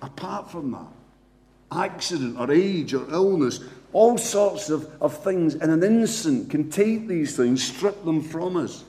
apart 0.00 0.52
from 0.52 0.70
that, 0.70 0.86
accident 1.72 2.38
or 2.38 2.50
age 2.50 2.94
or 2.94 3.08
illness, 3.10 3.60
all 3.92 4.16
sorts 4.16 4.70
of, 4.70 4.90
of 5.02 5.16
things 5.22 5.54
in 5.54 5.70
an 5.70 5.82
instant 5.82 6.50
can 6.50 6.70
take 6.70 7.08
these 7.08 7.36
things, 7.36 7.62
strip 7.62 8.04
them 8.04 8.22
from 8.22 8.56
us. 8.56 8.84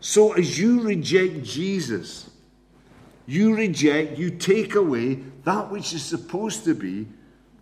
So 0.00 0.32
as 0.32 0.58
you 0.58 0.80
reject 0.80 1.42
Jesus, 1.42 2.30
you 3.26 3.54
reject, 3.54 4.18
you 4.18 4.30
take 4.30 4.74
away 4.74 5.16
that 5.44 5.70
which 5.70 5.92
is 5.92 6.02
supposed 6.02 6.64
to 6.64 6.74
be 6.74 7.06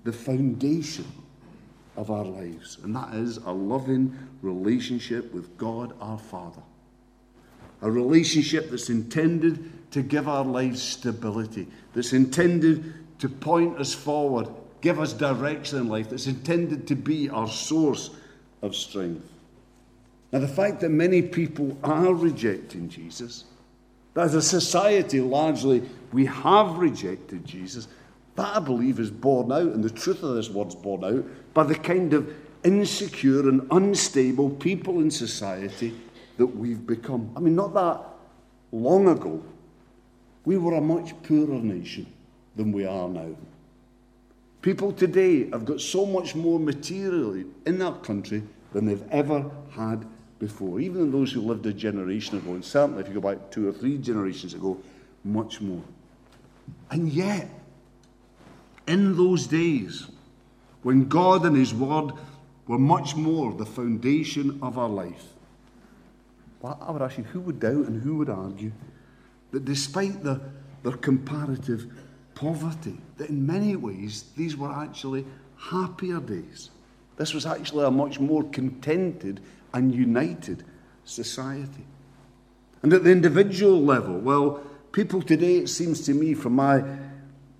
the 0.04 0.12
foundation 0.12 1.06
of 1.96 2.10
our 2.10 2.24
lives, 2.24 2.78
and 2.82 2.94
that 2.94 3.14
is 3.14 3.38
a 3.38 3.50
loving 3.50 4.16
relationship 4.42 5.32
with 5.32 5.56
God 5.56 5.94
our 6.00 6.18
Father. 6.18 6.62
A 7.82 7.90
relationship 7.90 8.70
that's 8.70 8.90
intended 8.90 9.90
to 9.90 10.02
give 10.02 10.28
our 10.28 10.44
lives 10.44 10.80
stability, 10.80 11.66
that's 11.94 12.12
intended 12.12 13.05
to 13.18 13.28
point 13.28 13.78
us 13.78 13.94
forward, 13.94 14.48
give 14.80 15.00
us 15.00 15.12
direction 15.12 15.78
in 15.78 15.88
life, 15.88 16.10
that's 16.10 16.26
intended 16.26 16.86
to 16.88 16.94
be 16.94 17.28
our 17.30 17.48
source 17.48 18.10
of 18.62 18.74
strength. 18.74 19.32
Now, 20.32 20.40
the 20.40 20.48
fact 20.48 20.80
that 20.80 20.90
many 20.90 21.22
people 21.22 21.78
are 21.82 22.12
rejecting 22.12 22.88
Jesus, 22.88 23.44
that 24.14 24.22
as 24.22 24.34
a 24.34 24.42
society 24.42 25.20
largely 25.20 25.82
we 26.12 26.26
have 26.26 26.78
rejected 26.78 27.44
Jesus, 27.44 27.88
that 28.34 28.56
I 28.56 28.60
believe 28.60 29.00
is 29.00 29.10
borne 29.10 29.50
out, 29.52 29.72
and 29.72 29.82
the 29.82 29.90
truth 29.90 30.22
of 30.22 30.34
this 30.34 30.50
word's 30.50 30.74
borne 30.74 31.04
out 31.04 31.54
by 31.54 31.64
the 31.64 31.74
kind 31.74 32.12
of 32.12 32.34
insecure 32.64 33.48
and 33.48 33.66
unstable 33.70 34.50
people 34.50 35.00
in 35.00 35.10
society 35.10 35.94
that 36.36 36.46
we've 36.46 36.86
become. 36.86 37.30
I 37.36 37.40
mean, 37.40 37.54
not 37.54 37.72
that 37.74 38.00
long 38.72 39.08
ago, 39.08 39.42
we 40.44 40.58
were 40.58 40.74
a 40.74 40.80
much 40.80 41.14
poorer 41.22 41.60
nation 41.60 42.06
than 42.56 42.72
we 42.72 42.86
are 42.86 43.08
now. 43.08 43.36
People 44.62 44.92
today 44.92 45.48
have 45.50 45.64
got 45.64 45.80
so 45.80 46.04
much 46.04 46.34
more 46.34 46.58
materially 46.58 47.44
in 47.66 47.78
that 47.78 48.02
country 48.02 48.42
than 48.72 48.86
they've 48.86 49.08
ever 49.10 49.48
had 49.70 50.04
before. 50.38 50.80
Even 50.80 51.12
those 51.12 51.32
who 51.32 51.40
lived 51.40 51.66
a 51.66 51.72
generation 51.72 52.38
ago, 52.38 52.52
and 52.52 52.64
certainly 52.64 53.02
if 53.02 53.08
you 53.08 53.14
go 53.14 53.20
back 53.20 53.50
two 53.50 53.68
or 53.68 53.72
three 53.72 53.98
generations 53.98 54.54
ago, 54.54 54.78
much 55.24 55.60
more. 55.60 55.82
And 56.90 57.08
yet, 57.08 57.48
in 58.86 59.16
those 59.16 59.46
days, 59.46 60.08
when 60.82 61.08
God 61.08 61.44
and 61.46 61.56
His 61.56 61.74
Word 61.74 62.12
were 62.66 62.78
much 62.78 63.14
more 63.16 63.52
the 63.52 63.66
foundation 63.66 64.58
of 64.62 64.78
our 64.78 64.88
life, 64.88 65.24
well, 66.60 66.78
I 66.80 66.90
would 66.90 67.02
ask 67.02 67.18
you, 67.18 67.24
who 67.24 67.40
would 67.40 67.60
doubt 67.60 67.86
and 67.86 68.02
who 68.02 68.16
would 68.16 68.30
argue 68.30 68.72
that 69.52 69.64
despite 69.64 70.22
the, 70.22 70.40
their 70.82 70.96
comparative 70.96 71.86
poverty, 72.36 72.96
that 73.16 73.30
in 73.30 73.44
many 73.44 73.74
ways 73.74 74.26
these 74.36 74.56
were 74.56 74.70
actually 74.70 75.26
happier 75.58 76.20
days? 76.20 76.70
This 77.16 77.34
was 77.34 77.46
actually 77.46 77.84
a 77.84 77.90
much 77.90 78.20
more 78.20 78.44
contented 78.44 79.40
and 79.72 79.92
united 79.92 80.64
society. 81.04 81.84
And 82.82 82.92
at 82.92 83.02
the 83.02 83.10
individual 83.10 83.82
level, 83.82 84.18
well, 84.18 84.62
people 84.92 85.22
today, 85.22 85.56
it 85.56 85.68
seems 85.68 86.04
to 86.06 86.14
me, 86.14 86.34
from 86.34 86.54
my 86.54 86.84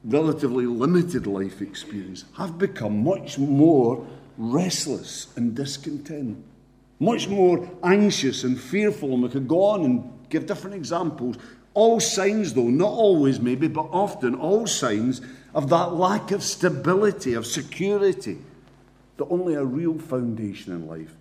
relatively 0.04 0.66
limited 0.66 1.26
life 1.26 1.60
experience, 1.60 2.24
have 2.36 2.58
become 2.58 3.02
much 3.02 3.38
more 3.38 4.06
restless 4.38 5.28
and 5.36 5.54
discontent, 5.54 6.44
much 7.00 7.28
more 7.28 7.68
anxious 7.82 8.44
and 8.44 8.60
fearful. 8.60 9.14
And 9.14 9.22
we 9.22 9.30
could 9.30 9.48
go 9.48 9.62
on 9.62 9.84
and 9.84 10.28
give 10.28 10.46
different 10.46 10.76
examples. 10.76 11.36
All 11.76 12.00
signs, 12.00 12.54
though, 12.54 12.70
not 12.70 12.88
always 12.88 13.38
maybe, 13.38 13.68
but 13.68 13.88
often, 13.92 14.34
all 14.34 14.66
signs 14.66 15.20
of 15.54 15.68
that 15.68 15.92
lack 15.92 16.30
of 16.30 16.42
stability, 16.42 17.34
of 17.34 17.46
security 17.46 18.38
that 19.18 19.26
only 19.26 19.54
a 19.54 19.62
real 19.62 19.98
foundation 19.98 20.72
in 20.72 20.86
life 20.86 21.14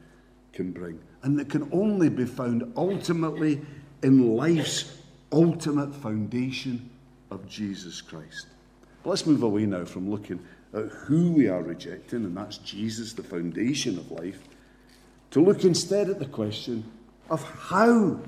can 0.53 0.71
bring. 0.71 0.97
And 1.23 1.37
that 1.37 1.49
can 1.49 1.67
only 1.73 2.07
be 2.07 2.23
found 2.23 2.71
ultimately 2.77 3.59
in 4.01 4.37
life's 4.37 4.97
ultimate 5.33 5.93
foundation 5.93 6.89
of 7.31 7.45
Jesus 7.49 7.99
Christ. 7.99 8.47
But 9.03 9.09
let's 9.09 9.25
move 9.25 9.43
away 9.43 9.65
now 9.65 9.83
from 9.83 10.09
looking 10.09 10.39
at 10.73 10.85
who 10.85 11.33
we 11.33 11.49
are 11.49 11.63
rejecting, 11.63 12.23
and 12.23 12.37
that's 12.37 12.59
Jesus, 12.59 13.11
the 13.11 13.23
foundation 13.23 13.97
of 13.97 14.09
life, 14.09 14.41
to 15.31 15.43
look 15.43 15.65
instead 15.65 16.09
at 16.09 16.19
the 16.19 16.25
question 16.25 16.89
of 17.29 17.43
how 17.43 18.21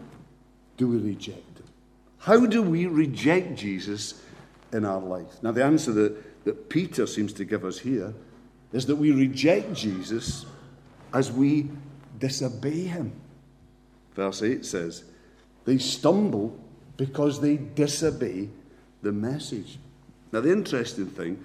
do 0.76 0.88
we 0.90 0.98
reject? 0.98 1.57
How 2.28 2.46
do 2.46 2.62
we 2.62 2.88
reject 2.88 3.56
Jesus 3.56 4.22
in 4.74 4.84
our 4.84 5.00
life? 5.00 5.42
Now, 5.42 5.54
the 5.54 5.64
answer 5.64 5.94
that, 5.94 6.44
that 6.44 6.68
Peter 6.68 7.08
seems 7.08 7.32
to 7.32 7.46
give 7.46 7.64
us 7.64 7.80
here 7.80 8.14
is 8.74 8.86
that 8.88 8.98
we 8.98 9.14
reject 9.14 9.74
Jesus 9.74 10.46
as 11.14 11.32
we 11.32 11.70
disobey 12.20 12.82
him. 12.84 13.14
Verse 14.14 14.44
8 14.44 14.66
says, 14.66 15.06
They 15.64 15.78
stumble 15.78 16.60
because 16.98 17.40
they 17.40 17.56
disobey 17.56 18.50
the 19.04 19.14
message. 19.14 19.80
Now, 20.34 20.42
the 20.42 20.52
interesting 20.52 21.08
thing 21.08 21.42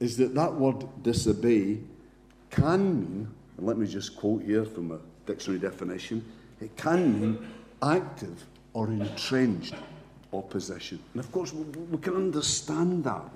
is 0.00 0.18
that 0.18 0.34
that 0.34 0.52
word 0.52 0.84
disobey 1.02 1.78
can 2.50 3.00
mean, 3.00 3.28
and 3.56 3.66
let 3.66 3.78
me 3.78 3.86
just 3.86 4.18
quote 4.18 4.42
here 4.42 4.66
from 4.66 4.92
a 4.92 4.98
dictionary 5.24 5.60
definition, 5.60 6.22
it 6.60 6.76
can 6.76 7.18
mean 7.18 7.48
active 7.80 8.44
or 8.74 8.88
entrenched 8.88 9.74
opposition. 10.32 11.00
And 11.14 11.24
of 11.24 11.30
course, 11.32 11.52
we 11.52 11.98
can 11.98 12.14
understand 12.14 13.04
that. 13.04 13.30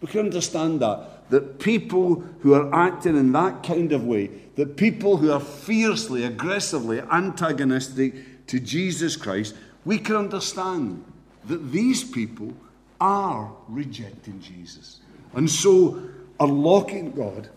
We 0.00 0.08
can 0.08 0.20
understand 0.20 0.80
that. 0.80 1.30
That 1.30 1.58
people 1.58 2.16
who 2.40 2.54
are 2.54 2.72
acting 2.74 3.16
in 3.16 3.32
that 3.32 3.62
kind 3.62 3.92
of 3.92 4.04
way, 4.04 4.30
that 4.56 4.76
people 4.76 5.16
who 5.16 5.32
are 5.32 5.40
fiercely, 5.40 6.24
aggressively 6.24 7.00
antagonistic 7.00 8.46
to 8.48 8.60
Jesus 8.60 9.16
Christ, 9.16 9.54
we 9.84 9.98
can 9.98 10.16
understand 10.16 11.04
that 11.46 11.72
these 11.72 12.04
people 12.04 12.52
are 13.00 13.50
rejecting 13.68 14.40
Jesus 14.40 15.00
and 15.34 15.50
so 15.50 16.00
are 16.38 16.46
locking 16.46 17.12
God 17.12 17.48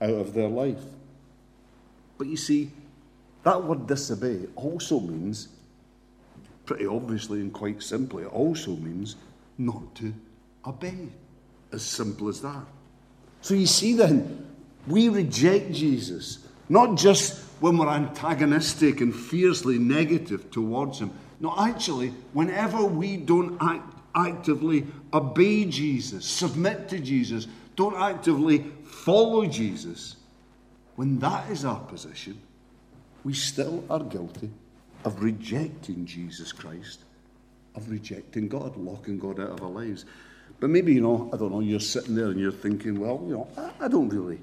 out 0.00 0.10
of 0.10 0.34
their 0.34 0.48
life. 0.48 0.82
But 2.16 2.26
you 2.26 2.36
see, 2.36 2.70
that 3.42 3.62
word 3.62 3.86
disobey 3.86 4.46
also 4.56 5.00
means, 5.00 5.48
pretty 6.66 6.86
obviously 6.86 7.40
and 7.40 7.52
quite 7.52 7.82
simply, 7.82 8.24
it 8.24 8.32
also 8.32 8.72
means 8.76 9.16
not 9.58 9.94
to 9.96 10.12
obey. 10.66 11.08
As 11.72 11.82
simple 11.82 12.28
as 12.28 12.40
that. 12.42 12.64
So 13.40 13.54
you 13.54 13.66
see 13.66 13.94
then, 13.94 14.46
we 14.86 15.08
reject 15.08 15.72
Jesus, 15.72 16.46
not 16.68 16.96
just 16.96 17.42
when 17.60 17.78
we're 17.78 17.88
antagonistic 17.88 19.00
and 19.00 19.14
fiercely 19.14 19.78
negative 19.78 20.50
towards 20.50 21.00
him. 21.00 21.10
No, 21.40 21.52
actually, 21.58 22.10
whenever 22.32 22.84
we 22.84 23.16
don't 23.16 23.58
act 23.60 23.90
actively 24.14 24.86
obey 25.12 25.64
Jesus, 25.64 26.24
submit 26.24 26.88
to 26.90 27.00
Jesus, 27.00 27.48
don't 27.74 27.96
actively 27.96 28.64
follow 28.84 29.44
Jesus, 29.44 30.14
when 30.94 31.18
that 31.18 31.50
is 31.50 31.64
our 31.64 31.80
position, 31.80 32.40
we 33.24 33.32
still 33.32 33.82
are 33.90 34.04
guilty 34.04 34.50
of 35.04 35.22
rejecting 35.22 36.06
Jesus 36.06 36.52
Christ 36.52 37.04
of 37.74 37.90
rejecting 37.90 38.48
God, 38.48 38.76
locking 38.76 39.18
God 39.18 39.40
out 39.40 39.50
of 39.50 39.62
our 39.62 39.68
lives. 39.68 40.04
But 40.60 40.70
maybe, 40.70 40.94
you 40.94 41.00
know, 41.00 41.30
I 41.32 41.36
don't 41.36 41.50
know, 41.50 41.60
you're 41.60 41.80
sitting 41.80 42.14
there 42.14 42.26
and 42.26 42.38
you're 42.38 42.52
thinking, 42.52 43.00
well, 43.00 43.20
you 43.26 43.34
know, 43.34 43.48
I, 43.56 43.86
I 43.86 43.88
don't 43.88 44.08
really 44.08 44.40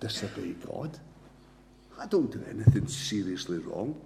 disobey 0.00 0.54
God. 0.66 0.98
I 1.98 2.06
don't 2.06 2.30
do 2.30 2.42
anything 2.48 2.86
seriously 2.86 3.58
wrong. 3.58 4.00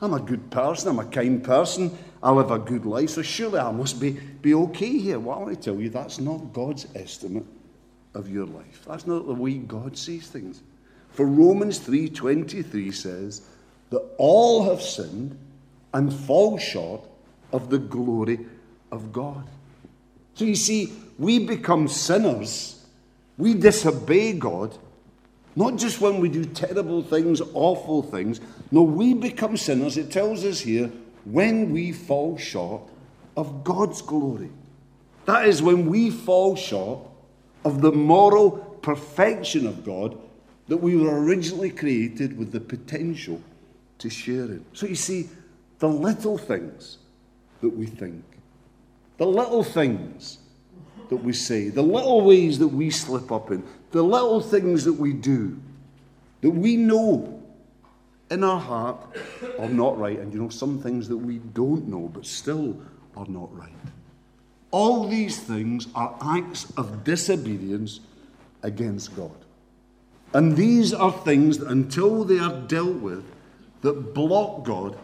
I'm 0.00 0.12
a 0.12 0.20
good 0.20 0.50
person, 0.50 0.90
I'm 0.90 0.98
a 0.98 1.06
kind 1.06 1.42
person, 1.42 1.96
I 2.22 2.30
live 2.30 2.50
a 2.50 2.58
good 2.58 2.84
life, 2.84 3.10
so 3.10 3.22
surely 3.22 3.58
I 3.58 3.70
must 3.70 3.98
be, 3.98 4.10
be 4.10 4.52
okay 4.52 4.98
here. 4.98 5.18
Well, 5.18 5.38
I 5.38 5.42
want 5.42 5.54
to 5.54 5.60
tell 5.60 5.80
you, 5.80 5.88
that's 5.88 6.18
not 6.18 6.52
God's 6.52 6.86
estimate 6.94 7.46
of 8.12 8.28
your 8.28 8.44
life. 8.44 8.84
That's 8.86 9.06
not 9.06 9.26
the 9.26 9.32
way 9.32 9.54
God 9.54 9.96
sees 9.96 10.26
things. 10.26 10.62
For 11.10 11.24
Romans 11.24 11.78
3:23 11.78 12.92
says 12.92 13.40
that 13.90 14.04
all 14.18 14.64
have 14.64 14.82
sinned 14.82 15.38
and 15.94 16.12
fall 16.12 16.58
short 16.58 17.02
of 17.52 17.70
the 17.70 17.78
glory 17.78 18.40
of 18.92 19.12
God. 19.12 19.48
So 20.34 20.44
you 20.44 20.56
see, 20.56 20.92
we 21.18 21.38
become 21.46 21.88
sinners. 21.88 22.84
We 23.38 23.54
disobey 23.54 24.34
God 24.34 24.76
not 25.56 25.76
just 25.76 26.02
when 26.02 26.20
we 26.20 26.28
do 26.28 26.44
terrible 26.44 27.02
things, 27.02 27.40
awful 27.54 28.02
things. 28.02 28.40
No, 28.70 28.82
we 28.82 29.14
become 29.14 29.56
sinners. 29.56 29.96
It 29.96 30.12
tells 30.12 30.44
us 30.44 30.60
here 30.60 30.92
when 31.24 31.72
we 31.72 31.92
fall 31.92 32.36
short 32.36 32.82
of 33.38 33.64
God's 33.64 34.02
glory. 34.02 34.50
That 35.24 35.48
is 35.48 35.62
when 35.62 35.86
we 35.86 36.10
fall 36.10 36.56
short 36.56 37.00
of 37.64 37.80
the 37.80 37.90
moral 37.90 38.50
perfection 38.82 39.66
of 39.66 39.82
God 39.82 40.18
that 40.68 40.76
we 40.76 40.94
were 40.94 41.24
originally 41.24 41.70
created 41.70 42.38
with 42.38 42.52
the 42.52 42.60
potential 42.60 43.40
to 43.98 44.10
share 44.10 44.44
in. 44.44 44.64
So 44.72 44.86
you 44.86 44.94
see, 44.94 45.28
the 45.78 45.88
little 45.88 46.38
things 46.38 46.98
that 47.60 47.70
we 47.70 47.86
think, 47.86 48.24
the 49.18 49.26
little 49.26 49.64
things 49.64 50.38
that 51.08 51.16
we 51.16 51.32
say, 51.32 51.68
the 51.68 51.82
little 51.82 52.22
ways 52.22 52.58
that 52.58 52.68
we 52.68 52.90
slip 52.90 53.30
up 53.30 53.50
in, 53.50 53.62
the 53.90 54.02
little 54.02 54.40
things 54.40 54.84
that 54.84 54.92
we 54.92 55.12
do 55.12 55.58
that 56.40 56.50
we 56.50 56.76
know 56.76 57.42
in 58.30 58.44
our 58.44 58.60
heart 58.60 58.96
are 59.58 59.68
not 59.68 59.98
right. 59.98 60.18
And 60.18 60.32
you 60.32 60.40
know, 60.40 60.48
some 60.48 60.80
things 60.80 61.08
that 61.08 61.16
we 61.16 61.38
don't 61.38 61.88
know 61.88 62.10
but 62.12 62.26
still 62.26 62.76
are 63.16 63.26
not 63.26 63.54
right. 63.56 63.72
All 64.70 65.08
these 65.08 65.40
things 65.40 65.88
are 65.94 66.16
acts 66.20 66.72
of 66.76 67.04
disobedience 67.04 68.00
against 68.62 69.16
God. 69.16 69.36
And 70.34 70.56
these 70.56 70.92
are 70.92 71.12
things 71.12 71.58
that, 71.58 71.68
until 71.68 72.24
they 72.24 72.38
are 72.38 72.60
dealt 72.62 72.96
with, 72.96 73.24
that 73.86 74.14
block 74.14 74.64
God 74.64 74.98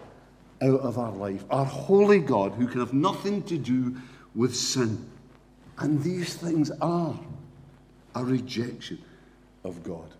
out 0.60 0.80
of 0.80 0.98
our 0.98 1.12
life. 1.12 1.44
Our 1.50 1.64
holy 1.64 2.18
God, 2.18 2.52
who 2.54 2.66
can 2.66 2.80
have 2.80 2.92
nothing 2.92 3.44
to 3.44 3.56
do 3.56 3.96
with 4.34 4.56
sin. 4.56 5.08
And 5.78 6.02
these 6.02 6.34
things 6.34 6.72
are 6.80 7.14
a 8.16 8.24
rejection 8.24 8.98
of 9.62 9.84
God. 9.84 10.14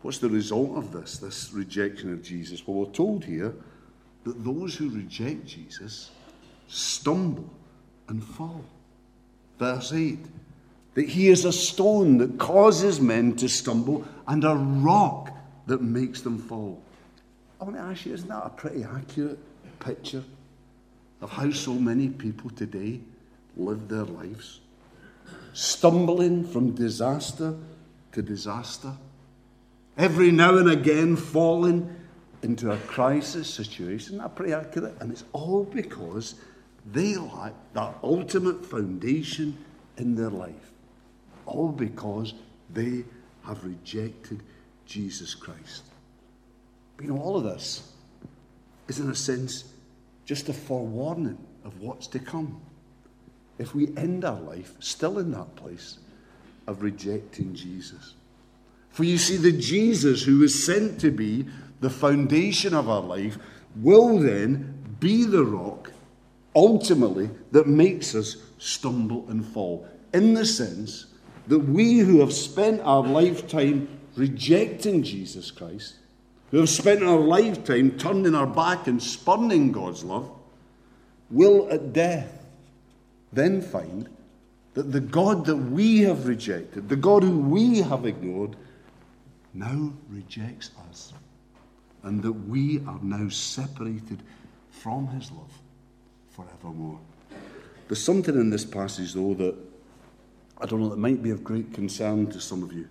What's 0.00 0.16
the 0.16 0.30
result 0.30 0.78
of 0.78 0.92
this, 0.92 1.18
this 1.18 1.52
rejection 1.52 2.10
of 2.10 2.22
Jesus? 2.22 2.66
Well, 2.66 2.78
we're 2.78 2.92
told 2.92 3.22
here 3.22 3.54
that 4.24 4.44
those 4.44 4.74
who 4.74 4.88
reject 4.88 5.44
Jesus 5.44 6.10
stumble 6.68 7.50
and 8.08 8.24
fall. 8.24 8.64
Verse 9.58 9.92
8 9.92 10.18
that 10.94 11.08
he 11.08 11.28
is 11.28 11.44
a 11.44 11.52
stone 11.52 12.16
that 12.18 12.38
causes 12.38 12.98
men 12.98 13.36
to 13.36 13.46
stumble 13.48 14.04
and 14.26 14.42
a 14.42 14.54
rock 14.54 15.30
that 15.66 15.82
makes 15.82 16.22
them 16.22 16.38
fall. 16.38 16.82
I 17.60 17.64
want 17.64 17.76
to 17.76 17.82
ask 17.82 18.06
you, 18.06 18.14
isn't 18.14 18.28
that 18.28 18.46
a 18.46 18.50
pretty 18.50 18.84
accurate 18.84 19.38
picture 19.80 20.22
of 21.20 21.30
how 21.30 21.50
so 21.50 21.74
many 21.74 22.08
people 22.08 22.50
today 22.50 23.00
live 23.56 23.88
their 23.88 24.04
lives? 24.04 24.60
Stumbling 25.52 26.46
from 26.46 26.74
disaster 26.74 27.56
to 28.12 28.22
disaster. 28.22 28.92
Every 29.96 30.30
now 30.30 30.56
and 30.58 30.70
again 30.70 31.16
falling 31.16 31.94
into 32.42 32.70
a 32.70 32.76
crisis 32.78 33.52
situation. 33.52 34.18
That's 34.18 34.34
pretty 34.34 34.52
accurate. 34.52 34.94
And 35.00 35.10
it's 35.10 35.24
all 35.32 35.64
because 35.64 36.36
they 36.92 37.16
lack 37.16 37.52
that 37.72 37.94
ultimate 38.02 38.64
foundation 38.64 39.58
in 39.96 40.14
their 40.14 40.30
life. 40.30 40.72
All 41.46 41.68
because 41.68 42.34
they 42.72 43.04
have 43.44 43.64
rejected 43.64 44.42
Jesus 44.86 45.34
Christ. 45.34 45.84
But 46.98 47.06
you 47.06 47.14
know, 47.14 47.22
all 47.22 47.36
of 47.36 47.44
this 47.44 47.92
is, 48.88 48.98
in 48.98 49.08
a 49.08 49.14
sense, 49.14 49.64
just 50.24 50.48
a 50.48 50.52
forewarning 50.52 51.38
of 51.64 51.80
what's 51.80 52.08
to 52.08 52.18
come. 52.18 52.60
If 53.56 53.72
we 53.72 53.96
end 53.96 54.24
our 54.24 54.40
life 54.40 54.74
still 54.80 55.18
in 55.18 55.30
that 55.30 55.54
place 55.54 55.98
of 56.66 56.82
rejecting 56.82 57.54
Jesus. 57.54 58.14
For 58.90 59.04
you 59.04 59.16
see, 59.16 59.36
the 59.36 59.52
Jesus 59.52 60.24
who 60.24 60.42
is 60.42 60.66
sent 60.66 61.00
to 61.00 61.12
be 61.12 61.46
the 61.80 61.88
foundation 61.88 62.74
of 62.74 62.88
our 62.88 63.00
life 63.00 63.38
will 63.76 64.18
then 64.18 64.96
be 64.98 65.24
the 65.24 65.44
rock, 65.44 65.92
ultimately, 66.56 67.30
that 67.52 67.68
makes 67.68 68.16
us 68.16 68.38
stumble 68.58 69.24
and 69.28 69.46
fall. 69.46 69.86
In 70.12 70.34
the 70.34 70.44
sense 70.44 71.06
that 71.46 71.60
we 71.60 71.98
who 71.98 72.18
have 72.18 72.32
spent 72.32 72.80
our 72.80 73.04
lifetime 73.04 73.88
rejecting 74.16 75.04
Jesus 75.04 75.52
Christ, 75.52 75.94
who 76.50 76.58
have 76.58 76.68
spent 76.68 77.02
our 77.02 77.18
lifetime 77.18 77.90
turning 77.98 78.34
our 78.34 78.46
back 78.46 78.86
and 78.86 79.02
spurning 79.02 79.72
God's 79.72 80.04
love, 80.04 80.30
will 81.30 81.68
at 81.70 81.92
death 81.92 82.46
then 83.32 83.60
find 83.60 84.08
that 84.74 84.92
the 84.92 85.00
God 85.00 85.44
that 85.46 85.56
we 85.56 86.00
have 86.00 86.26
rejected, 86.26 86.88
the 86.88 86.96
God 86.96 87.22
who 87.22 87.38
we 87.38 87.78
have 87.80 88.06
ignored, 88.06 88.56
now 89.52 89.92
rejects 90.08 90.70
us, 90.88 91.12
and 92.04 92.22
that 92.22 92.32
we 92.32 92.78
are 92.86 93.00
now 93.02 93.28
separated 93.28 94.22
from 94.70 95.08
his 95.08 95.30
love 95.32 95.52
forevermore. 96.30 96.98
There's 97.88 98.02
something 98.02 98.34
in 98.34 98.50
this 98.50 98.64
passage, 98.64 99.14
though, 99.14 99.34
that 99.34 99.56
I 100.60 100.66
don't 100.66 100.80
know, 100.80 100.88
that 100.88 100.98
might 100.98 101.22
be 101.22 101.30
of 101.30 101.42
great 101.44 101.72
concern 101.72 102.26
to 102.28 102.40
some 102.40 102.62
of 102.62 102.72
you. 102.72 102.88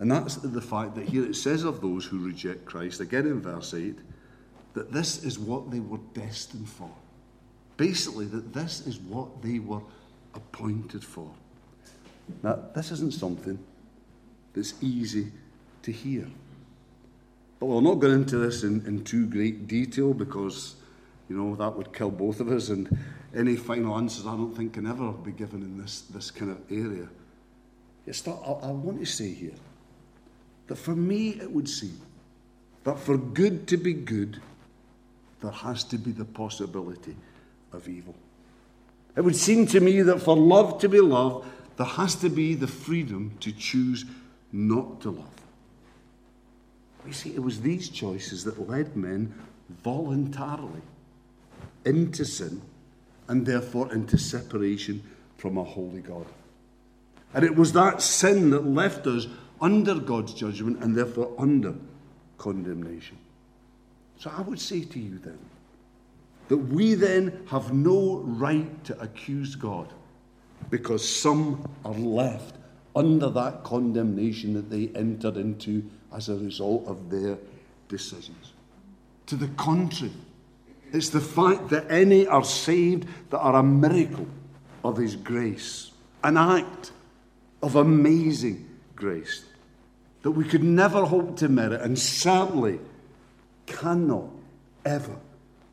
And 0.00 0.10
that's 0.10 0.36
the 0.36 0.62
fact 0.62 0.94
that 0.94 1.06
here 1.06 1.26
it 1.26 1.36
says 1.36 1.62
of 1.62 1.82
those 1.82 2.06
who 2.06 2.26
reject 2.26 2.64
Christ, 2.64 3.00
again 3.00 3.26
in 3.26 3.40
verse 3.40 3.74
8, 3.74 3.98
that 4.72 4.92
this 4.92 5.22
is 5.22 5.38
what 5.38 5.70
they 5.70 5.80
were 5.80 6.00
destined 6.14 6.68
for. 6.68 6.90
Basically, 7.76 8.24
that 8.26 8.52
this 8.54 8.86
is 8.86 8.98
what 8.98 9.42
they 9.42 9.58
were 9.58 9.82
appointed 10.34 11.04
for. 11.04 11.30
Now, 12.42 12.60
this 12.74 12.90
isn't 12.92 13.12
something 13.12 13.58
that's 14.54 14.74
easy 14.80 15.32
to 15.82 15.92
hear. 15.92 16.26
But 17.58 17.66
we'll 17.66 17.82
not 17.82 17.96
go 17.96 18.10
into 18.10 18.38
this 18.38 18.62
in, 18.62 18.86
in 18.86 19.04
too 19.04 19.26
great 19.26 19.68
detail 19.68 20.14
because, 20.14 20.76
you 21.28 21.36
know, 21.36 21.54
that 21.56 21.76
would 21.76 21.92
kill 21.92 22.10
both 22.10 22.40
of 22.40 22.50
us, 22.50 22.70
and 22.70 22.98
any 23.36 23.56
final 23.56 23.98
answers 23.98 24.26
I 24.26 24.30
don't 24.30 24.56
think 24.56 24.74
can 24.74 24.86
ever 24.86 25.12
be 25.12 25.32
given 25.32 25.60
in 25.60 25.76
this, 25.76 26.02
this 26.02 26.30
kind 26.30 26.50
of 26.50 26.60
area. 26.70 27.08
I, 28.08 28.30
I 28.30 28.70
want 28.70 28.98
to 29.00 29.06
say 29.06 29.34
here 29.34 29.52
that 30.70 30.76
for 30.76 30.94
me 30.94 31.30
it 31.30 31.50
would 31.50 31.68
seem 31.68 32.00
that 32.84 32.96
for 32.96 33.18
good 33.18 33.66
to 33.66 33.76
be 33.76 33.92
good, 33.92 34.40
there 35.40 35.50
has 35.50 35.82
to 35.82 35.98
be 35.98 36.12
the 36.12 36.24
possibility 36.24 37.16
of 37.72 37.88
evil. 37.88 38.14
It 39.16 39.22
would 39.22 39.34
seem 39.34 39.66
to 39.66 39.80
me 39.80 40.00
that 40.02 40.22
for 40.22 40.36
love 40.36 40.78
to 40.82 40.88
be 40.88 41.00
love, 41.00 41.44
there 41.76 41.88
has 41.88 42.14
to 42.16 42.28
be 42.28 42.54
the 42.54 42.68
freedom 42.68 43.32
to 43.40 43.50
choose 43.50 44.04
not 44.52 45.00
to 45.00 45.10
love. 45.10 45.26
You 47.04 47.14
see, 47.14 47.34
it 47.34 47.42
was 47.42 47.62
these 47.62 47.88
choices 47.88 48.44
that 48.44 48.68
led 48.68 48.94
men 48.94 49.34
voluntarily 49.82 50.82
into 51.84 52.24
sin 52.24 52.62
and 53.26 53.44
therefore 53.44 53.92
into 53.92 54.16
separation 54.16 55.02
from 55.36 55.58
a 55.58 55.64
holy 55.64 56.00
God. 56.00 56.26
And 57.34 57.44
it 57.44 57.56
was 57.56 57.72
that 57.72 58.02
sin 58.02 58.50
that 58.50 58.64
left 58.64 59.08
us 59.08 59.26
under 59.60 59.94
God's 59.94 60.32
judgment 60.32 60.82
and 60.82 60.96
therefore 60.96 61.32
under 61.38 61.74
condemnation. 62.38 63.18
So 64.18 64.32
I 64.36 64.40
would 64.42 64.60
say 64.60 64.82
to 64.82 64.98
you 64.98 65.18
then 65.18 65.38
that 66.48 66.56
we 66.56 66.94
then 66.94 67.46
have 67.48 67.72
no 67.72 68.18
right 68.18 68.84
to 68.84 69.00
accuse 69.00 69.54
God 69.54 69.92
because 70.68 71.06
some 71.06 71.68
are 71.84 71.92
left 71.94 72.56
under 72.96 73.28
that 73.30 73.62
condemnation 73.62 74.54
that 74.54 74.68
they 74.70 74.88
entered 74.94 75.36
into 75.36 75.88
as 76.12 76.28
a 76.28 76.36
result 76.36 76.86
of 76.86 77.08
their 77.08 77.38
decisions. 77.88 78.52
To 79.26 79.36
the 79.36 79.48
contrary, 79.48 80.12
it's 80.92 81.10
the 81.10 81.20
fact 81.20 81.68
that 81.68 81.88
any 81.90 82.26
are 82.26 82.44
saved 82.44 83.06
that 83.30 83.38
are 83.38 83.56
a 83.56 83.62
miracle 83.62 84.26
of 84.82 84.96
His 84.96 85.14
grace, 85.14 85.92
an 86.24 86.36
act 86.36 86.90
of 87.62 87.76
amazing 87.76 88.68
grace 88.96 89.44
that 90.22 90.32
we 90.32 90.44
could 90.44 90.62
never 90.62 91.04
hope 91.04 91.36
to 91.38 91.48
merit 91.48 91.80
and 91.80 91.98
certainly 91.98 92.78
cannot 93.66 94.28
ever 94.84 95.16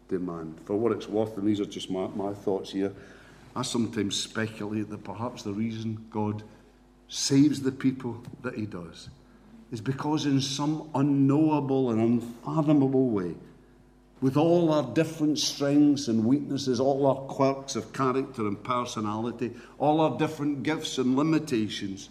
demand. 0.08 0.60
For 0.66 0.76
what 0.76 0.92
it's 0.92 1.08
worth, 1.08 1.38
and 1.38 1.48
these 1.48 1.60
are 1.60 1.66
just 1.66 1.90
my, 1.90 2.08
my 2.08 2.34
thoughts 2.34 2.72
here, 2.72 2.94
I 3.56 3.64
sometimes 3.64 4.16
speculate 4.16 4.90
that 4.90 5.04
perhaps 5.04 5.44
the 5.44 5.54
reason 5.54 6.06
God 6.12 6.44
saves 7.10 7.62
the 7.62 7.72
people 7.72 8.22
that 8.44 8.56
He 8.56 8.66
does 8.66 9.10
is 9.72 9.82
because, 9.82 10.26
in 10.26 10.40
some 10.40 10.90
unknowable 10.96 11.92
and 11.92 12.00
unfathomable 12.00 13.10
way, 13.10 13.36
with 14.22 14.38
all 14.38 14.72
our 14.72 14.84
different 14.94 15.38
strengths 15.38 16.08
and 16.08 16.26
weaknesses, 16.26 16.80
all 16.80 17.06
our 17.06 17.28
quirks 17.28 17.76
of 17.76 17.94
character 17.94 18.48
and 18.48 18.64
personality, 18.64 19.54
all 19.78 20.02
our 20.02 20.18
different 20.18 20.64
gifts 20.64 20.98
and 20.98 21.16
limitations, 21.16 22.10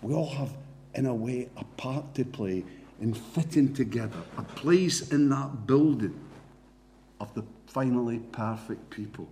we 0.00 0.14
all 0.14 0.30
have, 0.30 0.50
in 0.96 1.06
a 1.06 1.14
way, 1.14 1.48
a 1.56 1.64
part 1.76 2.14
to 2.14 2.24
play 2.24 2.64
in 3.00 3.12
fitting 3.12 3.72
together 3.74 4.18
a 4.38 4.42
place 4.42 5.12
in 5.12 5.28
that 5.28 5.66
building 5.66 6.18
of 7.20 7.32
the 7.34 7.44
finally 7.66 8.18
perfect 8.32 8.88
people 8.90 9.28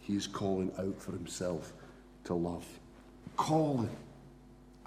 he 0.00 0.16
is 0.16 0.26
calling 0.26 0.72
out 0.78 1.00
for 1.00 1.12
himself 1.12 1.72
to 2.24 2.34
love. 2.34 2.66
Calling 3.36 3.96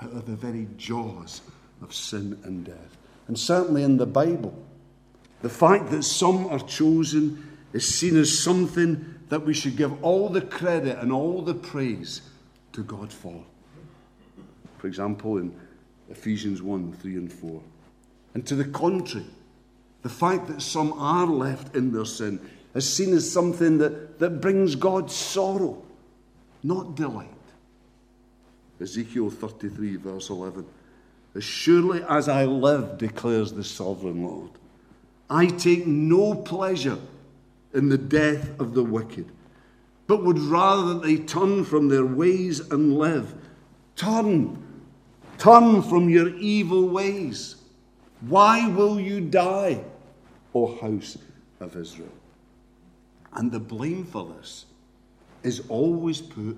out 0.02 0.12
of 0.12 0.26
the 0.26 0.36
very 0.36 0.68
jaws 0.78 1.42
of 1.82 1.94
sin 1.94 2.38
and 2.44 2.66
death. 2.66 2.98
And 3.28 3.40
certainly 3.40 3.84
in 3.84 3.96
the 3.96 4.06
Bible, 4.06 4.54
the 5.42 5.50
fact 5.50 5.92
that 5.92 6.04
some 6.04 6.48
are 6.48 6.60
chosen 6.60 7.58
is 7.72 7.88
seen 7.88 8.18
as 8.18 8.38
something 8.38 9.16
that 9.30 9.46
we 9.46 9.54
should 9.54 9.78
give 9.78 10.04
all 10.04 10.28
the 10.28 10.42
credit 10.42 10.98
and 11.00 11.12
all 11.12 11.42
the 11.42 11.54
praise 11.54 12.22
to 12.74 12.84
God 12.84 13.12
for. 13.12 13.44
For 14.78 14.88
example, 14.88 15.38
in 15.38 15.56
Ephesians 16.14 16.62
1 16.62 16.94
3 16.94 17.16
and 17.16 17.34
4. 17.34 17.62
And 18.36 18.46
to 18.46 18.56
the 18.56 18.66
contrary, 18.66 19.26
the 20.04 20.10
fact 20.10 20.48
that 20.48 20.62
some 20.62 20.94
are 20.94 21.26
left 21.26 21.76
in 21.76 21.92
their 21.92 22.06
sin 22.06 22.40
is 22.76 22.92
seen 22.92 23.14
as 23.14 23.30
something 23.30 23.80
that, 23.80 24.20
that 24.20 24.40
brings 24.42 24.76
God 24.76 25.10
sorrow, 25.10 25.84
not 26.62 26.96
delight. 26.96 27.30
Ezekiel 28.80 29.32
33, 29.32 29.96
verse 29.96 30.30
11. 30.30 30.66
As 31.36 31.44
surely 31.44 32.04
as 32.08 32.30
I 32.30 32.46
live, 32.46 33.00
declares 33.00 33.52
the 33.52 33.64
sovereign 33.64 34.24
Lord, 34.24 34.52
I 35.30 35.48
take 35.48 35.88
no 35.88 36.36
pleasure 36.36 37.00
in 37.74 37.90
the 37.90 37.98
death 37.98 38.60
of 38.60 38.76
the 38.76 38.84
wicked, 38.84 39.32
but 40.06 40.24
would 40.24 40.38
rather 40.38 40.94
that 40.94 41.04
they 41.04 41.18
turn 41.18 41.66
from 41.66 41.90
their 41.90 42.06
ways 42.06 42.60
and 42.60 42.98
live. 43.00 43.34
Turn, 43.96 44.64
turn 45.38 45.82
from 45.82 46.10
your 46.10 46.30
evil 46.38 46.88
ways. 46.88 47.56
Why 48.22 48.68
will 48.68 49.00
you 49.00 49.22
die, 49.22 49.84
O 50.54 50.76
house 50.80 51.18
of 51.60 51.76
Israel? 51.76 52.14
And 53.34 53.52
the 53.52 53.60
blame 53.60 54.06
for 54.06 54.26
this 54.26 54.66
is 55.44 55.64
always 55.70 56.22
put 56.22 56.58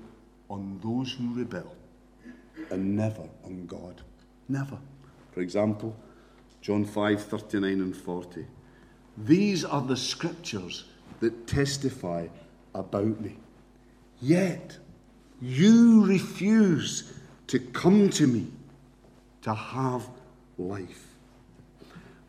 on 0.49 0.79
those 0.83 1.11
who 1.13 1.33
rebel 1.33 1.75
and 2.69 2.95
never 2.95 3.27
on 3.43 3.65
God. 3.65 4.01
Never. 4.47 4.77
For 5.31 5.41
example, 5.41 5.95
John 6.61 6.85
5 6.85 7.23
39 7.23 7.81
and 7.81 7.95
40. 7.95 8.45
These 9.17 9.65
are 9.65 9.81
the 9.81 9.97
scriptures 9.97 10.85
that 11.19 11.47
testify 11.47 12.27
about 12.73 13.19
me. 13.21 13.37
Yet 14.21 14.77
you 15.41 16.05
refuse 16.05 17.13
to 17.47 17.59
come 17.59 18.09
to 18.09 18.27
me 18.27 18.47
to 19.45 19.53
have 19.53 20.09
life. 20.57 21.05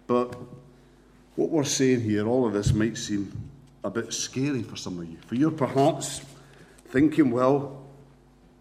But 0.06 0.36
what 1.34 1.48
we're 1.48 1.64
saying 1.64 2.02
here, 2.02 2.28
all 2.28 2.46
of 2.46 2.52
this 2.52 2.74
might 2.74 2.98
seem 2.98 3.32
a 3.82 3.88
bit 3.88 4.12
scary 4.12 4.62
for 4.62 4.76
some 4.76 4.98
of 4.98 5.08
you. 5.08 5.16
For 5.26 5.34
you're 5.34 5.50
perhaps 5.50 6.20
thinking, 6.88 7.30
well, 7.30 7.82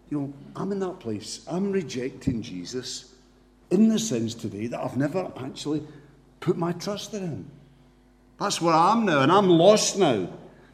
you 0.08 0.18
know, 0.18 0.32
I'm 0.56 0.72
in 0.72 0.78
that 0.78 1.00
place. 1.00 1.44
I'm 1.46 1.70
rejecting 1.70 2.40
Jesus 2.40 3.12
in 3.70 3.90
the 3.90 3.98
sense 3.98 4.32
today 4.32 4.68
that 4.68 4.80
I've 4.80 4.96
never 4.96 5.30
actually 5.36 5.82
put 6.40 6.56
my 6.56 6.72
trust 6.72 7.12
in 7.12 7.22
him. 7.22 7.50
That's 8.40 8.62
where 8.62 8.72
I 8.72 8.92
am 8.92 9.04
now, 9.04 9.20
and 9.20 9.30
I'm 9.30 9.50
lost 9.50 9.98
now. 9.98 10.30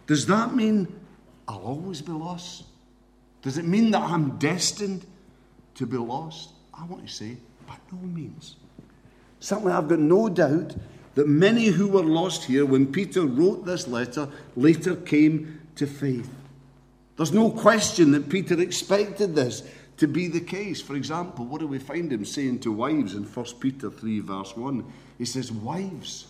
Does 0.06 0.26
that 0.26 0.54
mean 0.54 0.86
I'll 1.48 1.62
always 1.62 2.00
be 2.00 2.12
lost? 2.12 2.62
Does 3.42 3.58
it 3.58 3.64
mean 3.64 3.90
that 3.90 4.02
I'm 4.02 4.38
destined 4.38 5.04
to 5.74 5.86
be 5.86 5.96
lost? 5.96 6.50
I 6.72 6.84
want 6.84 7.04
to 7.04 7.12
say, 7.12 7.38
by 7.72 7.96
no 7.96 8.02
means. 8.06 8.56
Certainly, 9.40 9.72
I've 9.72 9.88
got 9.88 9.98
no 9.98 10.28
doubt 10.28 10.76
that 11.14 11.28
many 11.28 11.66
who 11.66 11.88
were 11.88 12.02
lost 12.02 12.44
here 12.44 12.64
when 12.64 12.92
Peter 12.92 13.22
wrote 13.22 13.64
this 13.64 13.88
letter 13.88 14.28
later 14.56 14.96
came 14.96 15.60
to 15.76 15.86
faith. 15.86 16.30
There's 17.16 17.32
no 17.32 17.50
question 17.50 18.12
that 18.12 18.28
Peter 18.28 18.60
expected 18.60 19.34
this 19.34 19.62
to 19.98 20.06
be 20.06 20.28
the 20.28 20.40
case. 20.40 20.80
For 20.80 20.96
example, 20.96 21.44
what 21.44 21.60
do 21.60 21.66
we 21.66 21.78
find 21.78 22.12
him 22.12 22.24
saying 22.24 22.60
to 22.60 22.72
wives 22.72 23.14
in 23.14 23.24
1 23.24 23.46
Peter 23.60 23.90
3, 23.90 24.20
verse 24.20 24.56
1? 24.56 24.84
He 25.18 25.24
says, 25.24 25.52
Wives, 25.52 26.26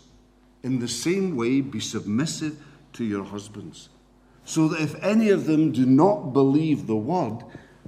in 0.63 0.79
the 0.79 0.89
same 0.89 1.37
way 1.37 1.61
be 1.61 1.81
submissive 1.81 2.63
to 2.95 3.05
your 3.05 3.25
husbands, 3.25 3.89
so 4.45 4.69
that 4.69 4.81
if 4.81 5.03
any 5.03 5.31
of 5.31 5.47
them 5.47 5.73
do 5.73 5.87
not 5.87 6.33
believe 6.33 6.87
the 6.87 6.97
word, 6.97 7.45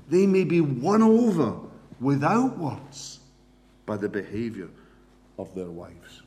they 0.08 0.26
may 0.26 0.44
be 0.44 0.60
won 0.60 1.02
over 1.02 1.56
without 2.00 2.58
words 2.58 3.20
by 3.86 3.96
the 3.96 4.08
behavior 4.08 4.68
of 5.38 5.54
their 5.54 5.70
wives. 5.70 6.22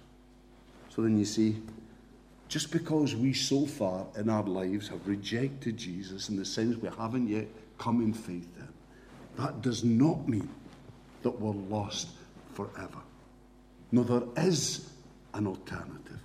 So 0.89 1.01
then 1.01 1.17
you 1.17 1.25
see, 1.25 1.61
just 2.47 2.71
because 2.71 3.15
we 3.15 3.33
so 3.33 3.65
far 3.65 4.05
in 4.15 4.29
our 4.29 4.43
lives 4.43 4.87
have 4.87 5.05
rejected 5.07 5.77
Jesus 5.77 6.29
in 6.29 6.37
the 6.37 6.45
sense 6.45 6.77
we 6.77 6.89
haven't 6.97 7.27
yet 7.27 7.47
come 7.77 8.01
in 8.01 8.13
faith 8.13 8.47
in, 8.57 8.67
that 9.37 9.61
does 9.61 9.83
not 9.83 10.27
mean 10.27 10.49
that 11.23 11.31
we're 11.31 11.51
lost 11.51 12.07
forever. 12.53 12.99
No, 13.91 14.03
there 14.03 14.45
is 14.45 14.89
an 15.33 15.47
alternative. 15.47 16.19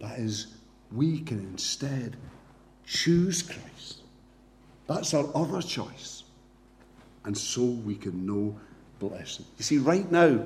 That 0.00 0.18
is, 0.18 0.48
we 0.90 1.20
can 1.20 1.38
instead 1.38 2.16
choose 2.84 3.42
Christ. 3.42 4.00
That's 4.86 5.14
our 5.14 5.28
other 5.34 5.62
choice. 5.62 6.24
And 7.24 7.36
so 7.36 7.62
we 7.62 7.94
can 7.94 8.26
know 8.26 8.58
blessing. 9.08 9.44
You 9.58 9.64
see, 9.64 9.78
right 9.78 10.10
now, 10.10 10.44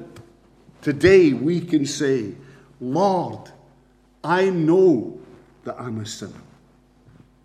Today 0.86 1.32
we 1.32 1.60
can 1.60 1.84
say, 1.84 2.32
Lord, 2.80 3.50
I 4.22 4.50
know 4.50 5.18
that 5.64 5.74
I'm 5.80 5.98
a 5.98 6.06
sinner. 6.06 6.32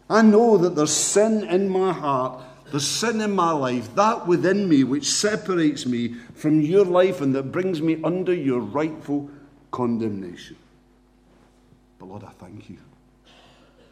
I 0.08 0.22
know 0.22 0.58
that 0.58 0.76
there's 0.76 0.94
sin 0.94 1.46
in 1.46 1.68
my 1.68 1.92
heart, 1.92 2.44
there's 2.70 2.88
sin 2.88 3.20
in 3.20 3.32
my 3.32 3.50
life, 3.52 3.96
that 3.96 4.28
within 4.28 4.70
me 4.70 4.84
which 4.84 5.10
separates 5.10 5.88
me 5.88 6.18
from 6.36 6.62
your 6.62 6.86
life 6.86 7.20
and 7.22 7.34
that 7.34 7.52
brings 7.52 7.82
me 7.82 8.00
under 8.04 8.32
your 8.32 8.60
rightful 8.60 9.28
condemnation. 9.72 10.58
But 11.98 12.10
Lord, 12.10 12.24
I 12.24 12.34
thank 12.38 12.70
you 12.70 12.78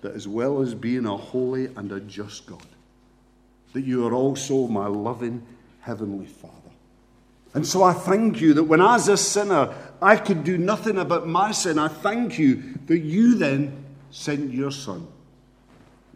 that 0.01 0.13
as 0.13 0.27
well 0.27 0.61
as 0.61 0.75
being 0.75 1.07
a 1.07 1.17
holy 1.17 1.65
and 1.75 1.91
a 1.91 1.99
just 2.01 2.45
God, 2.45 2.61
that 3.73 3.81
you 3.81 4.05
are 4.05 4.13
also 4.13 4.67
my 4.67 4.85
loving 4.85 5.41
Heavenly 5.81 6.27
Father. 6.27 6.58
And 7.53 7.65
so 7.65 7.83
I 7.83 7.93
thank 7.93 8.41
you 8.41 8.53
that 8.53 8.63
when 8.63 8.81
as 8.81 9.07
a 9.07 9.17
sinner 9.17 9.73
I 10.01 10.15
could 10.15 10.43
do 10.43 10.57
nothing 10.57 10.97
about 10.97 11.27
my 11.27 11.51
sin, 11.51 11.79
I 11.79 11.87
thank 11.87 12.37
you 12.37 12.75
that 12.85 12.99
you 12.99 13.35
then 13.35 13.85
sent 14.11 14.53
your 14.53 14.71
Son, 14.71 15.07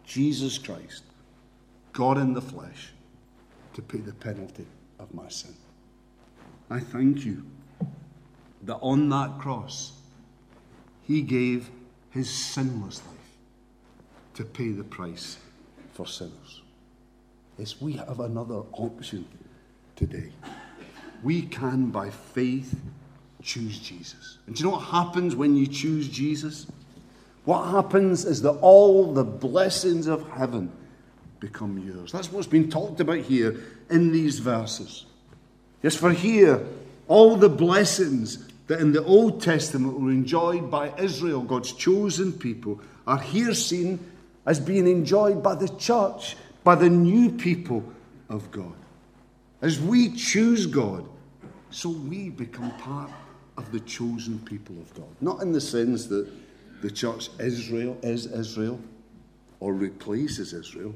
Jesus 0.04 0.58
Christ, 0.58 1.02
God 1.92 2.18
in 2.18 2.34
the 2.34 2.40
flesh, 2.40 2.92
to 3.74 3.82
pay 3.82 3.98
the 3.98 4.14
penalty 4.14 4.66
of 4.98 5.12
my 5.12 5.28
sin. 5.28 5.54
I 6.70 6.80
thank 6.80 7.24
you 7.24 7.44
that 8.62 8.76
on 8.76 9.08
that 9.10 9.38
cross 9.38 9.92
he 11.02 11.20
gave 11.20 11.68
his 12.10 12.30
sinless 12.30 13.02
life 13.06 13.16
to 14.34 14.44
pay 14.44 14.70
the 14.70 14.84
price 14.84 15.36
for 15.92 16.06
sinners. 16.06 16.62
Yes, 17.58 17.80
we 17.80 17.92
have 17.94 18.20
another 18.20 18.62
option 18.72 19.26
today 19.94 20.32
we 21.24 21.42
can, 21.42 21.90
by 21.90 22.10
faith, 22.10 22.78
choose 23.42 23.78
Jesus. 23.78 24.38
And 24.46 24.54
do 24.54 24.62
you 24.62 24.70
know 24.70 24.76
what 24.76 24.84
happens 24.84 25.34
when 25.34 25.56
you 25.56 25.66
choose 25.66 26.08
Jesus? 26.08 26.66
What 27.44 27.68
happens 27.68 28.24
is 28.24 28.42
that 28.42 28.52
all 28.60 29.12
the 29.12 29.24
blessings 29.24 30.06
of 30.06 30.28
heaven 30.30 30.70
become 31.40 31.78
yours. 31.78 32.12
That's 32.12 32.30
what's 32.30 32.46
been 32.46 32.70
talked 32.70 33.00
about 33.00 33.18
here 33.18 33.60
in 33.90 34.12
these 34.12 34.38
verses. 34.38 35.06
Yes, 35.82 35.94
for 35.94 36.12
here, 36.12 36.64
all 37.08 37.36
the 37.36 37.50
blessings 37.50 38.48
that 38.66 38.80
in 38.80 38.92
the 38.92 39.04
Old 39.04 39.42
Testament 39.42 40.00
were 40.00 40.10
enjoyed 40.10 40.70
by 40.70 40.90
Israel, 40.98 41.42
God's 41.42 41.72
chosen 41.72 42.32
people, 42.32 42.80
are 43.06 43.18
here 43.18 43.52
seen 43.52 43.98
as 44.46 44.58
being 44.58 44.86
enjoyed 44.86 45.42
by 45.42 45.54
the 45.54 45.68
church, 45.68 46.36
by 46.64 46.74
the 46.74 46.88
new 46.88 47.30
people 47.30 47.84
of 48.30 48.50
God. 48.50 48.72
As 49.60 49.78
we 49.78 50.14
choose 50.14 50.66
God, 50.66 51.06
so 51.74 51.88
we 51.88 52.30
become 52.30 52.70
part 52.78 53.10
of 53.56 53.70
the 53.72 53.80
chosen 53.80 54.38
people 54.40 54.76
of 54.80 54.94
God. 54.94 55.08
Not 55.20 55.42
in 55.42 55.50
the 55.50 55.60
sense 55.60 56.06
that, 56.06 56.28
the 56.82 56.90
church 56.90 57.30
Israel 57.40 57.96
is 58.02 58.26
Israel 58.26 58.78
or 59.58 59.72
replaces 59.72 60.52
Israel. 60.52 60.94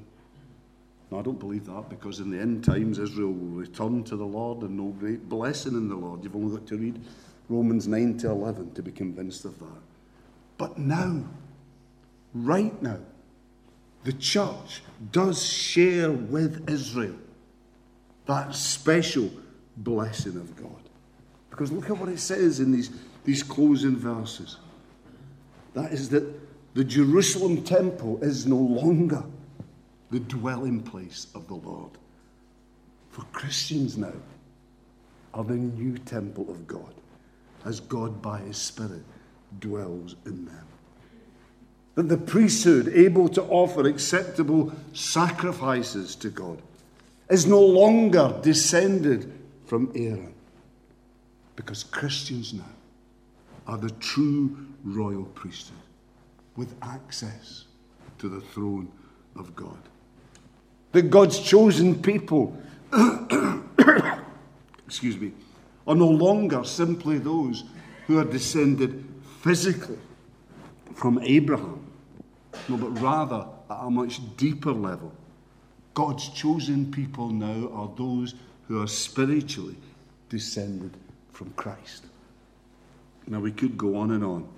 No, 1.10 1.18
I 1.18 1.22
don't 1.22 1.40
believe 1.40 1.64
that 1.64 1.88
because 1.88 2.20
in 2.20 2.30
the 2.30 2.38
end 2.38 2.62
times 2.62 2.98
Israel 2.98 3.32
will 3.32 3.56
return 3.56 4.04
to 4.04 4.16
the 4.16 4.24
Lord 4.24 4.60
and 4.60 4.76
no 4.76 4.88
great 5.00 5.30
blessing 5.30 5.72
in 5.72 5.88
the 5.88 5.96
Lord. 5.96 6.22
You've 6.22 6.36
only 6.36 6.58
got 6.58 6.66
to 6.66 6.76
read 6.76 7.00
Romans 7.48 7.88
9 7.88 8.18
to 8.18 8.28
11 8.28 8.74
to 8.74 8.82
be 8.82 8.92
convinced 8.92 9.46
of 9.46 9.58
that. 9.60 9.80
But 10.58 10.76
now, 10.76 11.24
right 12.34 12.82
now, 12.82 12.98
the 14.04 14.12
church 14.12 14.82
does 15.10 15.42
share 15.42 16.12
with 16.12 16.68
Israel 16.68 17.16
that 18.26 18.54
special 18.54 19.30
blessing 19.78 20.36
of 20.36 20.56
God. 20.56 20.82
Because 21.50 21.72
look 21.72 21.90
at 21.90 21.98
what 21.98 22.08
it 22.08 22.20
says 22.20 22.60
in 22.60 22.72
these, 22.72 22.90
these 23.24 23.42
closing 23.42 23.96
verses. 23.96 24.58
That 25.74 25.92
is 25.92 26.08
that 26.10 26.24
the 26.74 26.84
Jerusalem 26.84 27.62
temple 27.62 28.18
is 28.22 28.46
no 28.46 28.56
longer 28.56 29.24
the 30.10 30.20
dwelling 30.20 30.80
place 30.80 31.26
of 31.34 31.48
the 31.48 31.54
Lord. 31.54 31.90
For 33.10 33.22
Christians 33.32 33.96
now 33.96 34.12
are 35.34 35.44
the 35.44 35.54
new 35.54 35.98
temple 35.98 36.48
of 36.50 36.66
God, 36.66 36.94
as 37.64 37.80
God 37.80 38.22
by 38.22 38.38
His 38.40 38.56
Spirit 38.56 39.02
dwells 39.60 40.16
in 40.24 40.46
them. 40.46 40.66
That 41.96 42.08
the 42.08 42.16
priesthood, 42.16 42.92
able 42.94 43.28
to 43.30 43.42
offer 43.42 43.86
acceptable 43.86 44.72
sacrifices 44.92 46.14
to 46.16 46.30
God, 46.30 46.62
is 47.28 47.46
no 47.46 47.60
longer 47.60 48.38
descended 48.42 49.37
from 49.68 49.92
Aaron. 49.94 50.34
Because 51.54 51.84
Christians 51.84 52.52
now 52.52 52.64
are 53.66 53.78
the 53.78 53.90
true 53.90 54.66
royal 54.82 55.24
priesthood 55.24 55.78
with 56.56 56.74
access 56.82 57.64
to 58.18 58.28
the 58.28 58.40
throne 58.40 58.90
of 59.36 59.54
God 59.54 59.78
that 60.92 61.10
God's 61.10 61.38
chosen 61.40 62.00
people, 62.00 62.56
excuse 64.86 65.18
me, 65.18 65.32
are 65.86 65.94
no 65.94 66.08
longer 66.08 66.64
simply 66.64 67.18
those 67.18 67.64
who 68.06 68.18
are 68.18 68.24
descended 68.24 69.04
physically 69.40 69.98
from 70.94 71.18
Abraham, 71.22 71.84
no, 72.68 72.76
but 72.76 72.90
rather 73.00 73.46
at 73.70 73.84
a 73.84 73.90
much 73.90 74.20
deeper 74.36 74.72
level. 74.72 75.12
God's 75.94 76.28
chosen 76.30 76.90
people 76.90 77.30
now 77.30 77.70
are 77.72 77.90
those 77.96 78.34
who 78.68 78.80
are 78.80 78.86
spiritually 78.86 79.76
descended 80.28 80.92
from 81.32 81.50
Christ. 81.50 82.04
Now, 83.26 83.40
we 83.40 83.52
could 83.52 83.76
go 83.76 83.96
on 83.96 84.12
and 84.12 84.24
on. 84.24 84.48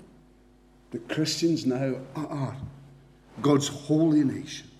But 0.90 1.08
Christians 1.08 1.66
now 1.66 1.96
are 2.14 2.56
God's 3.40 3.68
holy 3.68 4.24
nation 4.24 4.70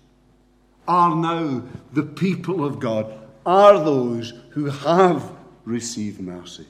are 0.87 1.15
now 1.15 1.63
the 1.93 2.03
people 2.03 2.65
of 2.65 2.79
God, 2.79 3.13
are 3.45 3.79
those 3.79 4.33
who 4.49 4.65
have 4.65 5.31
received 5.63 6.19
mercy. 6.19 6.65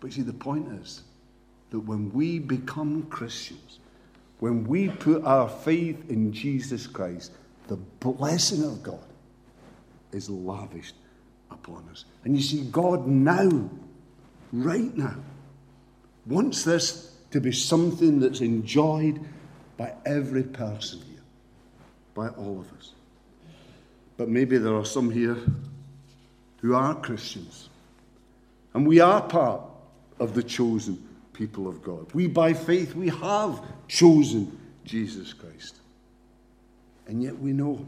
But 0.00 0.12
see, 0.12 0.22
the 0.22 0.32
point 0.32 0.68
is 0.80 1.02
that 1.70 1.80
when 1.80 2.12
we 2.12 2.38
become 2.38 3.04
Christians, 3.04 3.80
when 4.40 4.64
we 4.64 4.88
put 4.88 5.24
our 5.24 5.48
faith 5.48 6.10
in 6.10 6.32
Jesus 6.32 6.86
Christ, 6.86 7.32
the 7.68 7.76
blessing 7.76 8.64
of 8.64 8.82
God 8.82 9.04
is 10.12 10.28
lavished 10.28 10.96
upon 11.52 11.88
us. 11.90 12.04
And 12.24 12.36
you 12.36 12.42
see, 12.42 12.62
God 12.70 13.06
now, 13.06 13.70
right 14.52 14.96
now, 14.96 15.16
wants 16.26 16.64
this 16.64 17.16
to 17.30 17.40
be 17.40 17.52
something 17.52 18.20
that's 18.20 18.40
enjoyed 18.40 19.20
by 19.76 19.94
every 20.04 20.42
person 20.42 21.00
here, 21.00 21.22
by 22.14 22.28
all 22.28 22.60
of 22.60 22.72
us. 22.78 22.92
But 24.16 24.28
maybe 24.28 24.58
there 24.58 24.76
are 24.76 24.84
some 24.84 25.10
here 25.10 25.38
who 26.60 26.74
are 26.74 26.94
Christians. 26.94 27.68
And 28.74 28.86
we 28.86 29.00
are 29.00 29.20
part 29.20 29.62
of 30.18 30.34
the 30.34 30.42
chosen 30.42 31.02
people 31.32 31.66
of 31.66 31.82
God. 31.82 32.12
We, 32.12 32.26
by 32.26 32.52
faith, 32.52 32.94
we 32.94 33.08
have 33.08 33.60
chosen 33.88 34.58
Jesus 34.84 35.32
Christ. 35.32 35.76
And 37.06 37.22
yet 37.22 37.38
we 37.38 37.52
know 37.52 37.84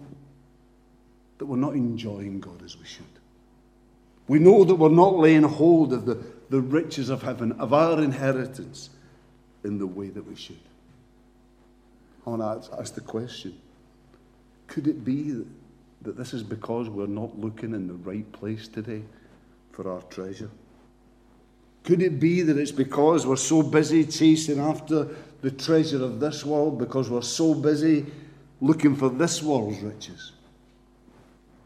that 1.39 1.47
we're 1.47 1.57
not 1.57 1.75
enjoying 1.75 2.41
God 2.41 2.63
as 2.65 2.77
we 2.77 2.85
should. 2.85 3.05
We 4.27 4.39
know 4.39 4.65
that 4.65 4.75
we're 4.75 4.89
not 4.89 5.19
laying 5.19 5.43
hold 5.43 5.93
of 5.93 6.07
the, 6.07 6.23
the 6.51 6.61
riches 6.61 7.11
of 7.11 7.23
heaven, 7.23 7.53
of 7.53 7.73
our 7.73 8.01
inheritance, 8.03 8.91
in 9.65 9.79
the 9.79 9.87
way 9.87 10.09
that 10.09 10.27
we 10.27 10.37
should. 10.37 10.59
I 12.27 12.31
want 12.31 12.65
to 12.65 12.79
ask 12.79 12.95
the 12.95 13.01
question 13.01 13.59
could 14.67 14.87
it 14.89 15.05
be 15.05 15.45
that 16.03 16.17
this 16.17 16.33
is 16.35 16.43
because 16.43 16.89
we're 16.89 17.07
not 17.07 17.39
looking 17.39 17.75
in 17.75 17.87
the 17.87 17.95
right 17.95 18.31
place 18.33 18.67
today 18.67 19.03
for 19.73 19.91
our 19.91 20.03
treasure? 20.03 20.51
Could 21.85 22.03
it 22.03 22.19
be 22.19 22.41
that 22.43 22.57
it's 22.57 22.73
because 22.73 23.27
we're 23.27 23.37
so 23.37 23.63
busy 23.63 24.05
chasing 24.05 24.59
after 24.59 25.09
the 25.43 25.51
treasure 25.51 26.03
of 26.03 26.19
this 26.19 26.45
world, 26.45 26.79
because 26.79 27.11
we're 27.11 27.21
so 27.21 27.55
busy 27.55 28.07
looking 28.61 28.97
for 28.97 29.11
this 29.11 29.43
world's 29.43 29.81
riches? 29.81 30.33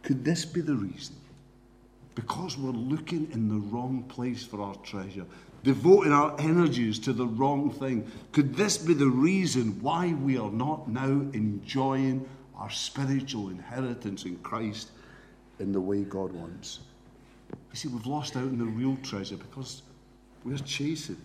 Could 0.03 0.25
this 0.25 0.44
be 0.44 0.61
the 0.61 0.75
reason? 0.75 1.14
Because 2.18 2.59
we're 2.59 2.70
looking 2.70 3.28
in 3.33 3.48
the 3.48 3.61
wrong 3.70 4.02
place 4.09 4.44
for 4.44 4.61
our 4.61 4.74
treasure, 4.76 5.24
devoting 5.62 6.12
our 6.12 6.35
energies 6.40 6.98
to 7.00 7.12
the 7.12 7.26
wrong 7.26 7.70
thing. 7.70 8.11
Could 8.33 8.57
this 8.57 8.76
be 8.76 8.92
the 8.92 9.07
reason 9.07 9.81
why 9.81 10.14
we 10.14 10.37
are 10.37 10.50
not 10.50 10.88
now 10.88 11.07
enjoying 11.33 12.28
our 12.59 12.70
spiritual 12.70 13.50
inheritance 13.50 14.24
in 14.24 14.37
Christ 14.38 14.90
in 15.61 15.72
the 15.72 15.81
way 15.81 16.02
God 16.02 16.33
wants. 16.33 16.81
You 17.50 17.76
see, 17.76 17.88
we've 17.88 18.07
lost 18.07 18.37
out 18.37 18.42
on 18.42 18.59
the 18.59 18.64
real 18.64 18.96
treasure 19.02 19.37
because 19.37 19.83
we're 20.44 20.59
chasing 20.59 21.20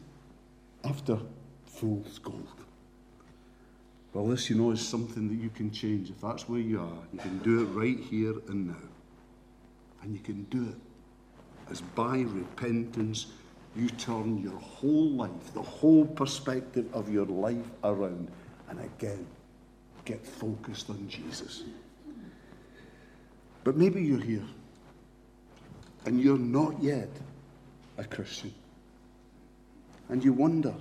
after 0.84 1.18
fool's 1.66 2.20
gold. 2.20 2.48
Well, 4.14 4.28
this, 4.28 4.50
you 4.50 4.56
know, 4.56 4.70
is 4.72 4.88
something 4.88 5.28
that 5.28 5.42
you 5.44 5.50
can 5.50 5.72
change. 5.72 6.12
If 6.12 6.22
that's 6.22 6.48
where 6.48 6.60
you 6.60 6.80
are, 6.80 7.04
you 7.14 7.20
can 7.20 7.40
do 7.40 7.64
it 7.64 7.66
right 7.66 8.00
here 8.00 8.36
and 8.48 8.68
now. 8.68 8.93
And 10.04 10.14
you 10.14 10.20
can 10.20 10.44
do 10.46 10.70
it 10.70 11.72
as 11.72 11.82
by 11.82 12.20
repentance 12.20 13.28
you 13.76 13.90
turn 13.90 14.38
your 14.38 14.60
whole 14.60 15.10
life, 15.10 15.54
the 15.54 15.62
whole 15.62 16.06
perspective 16.06 16.86
of 16.94 17.12
your 17.12 17.26
life 17.26 17.66
around. 17.84 18.30
And 18.70 18.80
again, 18.80 19.26
get 20.06 20.26
focused 20.26 20.90
on 20.90 21.08
Jesus. 21.08 21.64
But 23.64 23.78
maybe 23.78 24.04
you're 24.04 24.20
here 24.20 24.46
and 26.06 26.22
you're 26.22 26.38
not 26.38 26.82
yet 26.84 27.10
a 27.98 28.04
Christian. 28.04 28.54
And 30.10 30.24
you 30.24 30.34
wonder, 30.34 30.74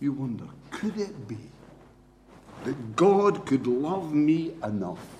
you 0.00 0.12
wonder, 0.12 0.46
could 0.70 0.96
it 0.98 1.28
be 1.28 1.36
that 2.64 2.96
God 2.96 3.46
could 3.46 3.66
love 3.66 4.12
me 4.12 4.54
enough 4.64 5.19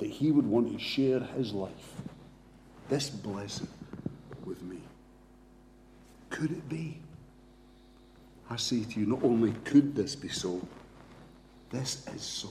that 0.00 0.10
He 0.10 0.30
would 0.32 0.46
want 0.46 0.72
to 0.72 0.78
share 0.78 1.20
His 1.20 1.52
life, 1.52 1.94
this 2.88 3.08
blessing, 3.08 3.68
with 4.44 4.62
me? 4.62 4.78
Could 6.30 6.50
it 6.50 6.68
be? 6.68 6.98
I 8.50 8.56
say 8.56 8.82
to 8.82 9.00
you, 9.00 9.06
not 9.06 9.22
only 9.22 9.52
could 9.64 9.94
this 9.94 10.16
be 10.16 10.28
so, 10.28 10.60
this 11.70 12.04
is 12.14 12.22
so. 12.22 12.48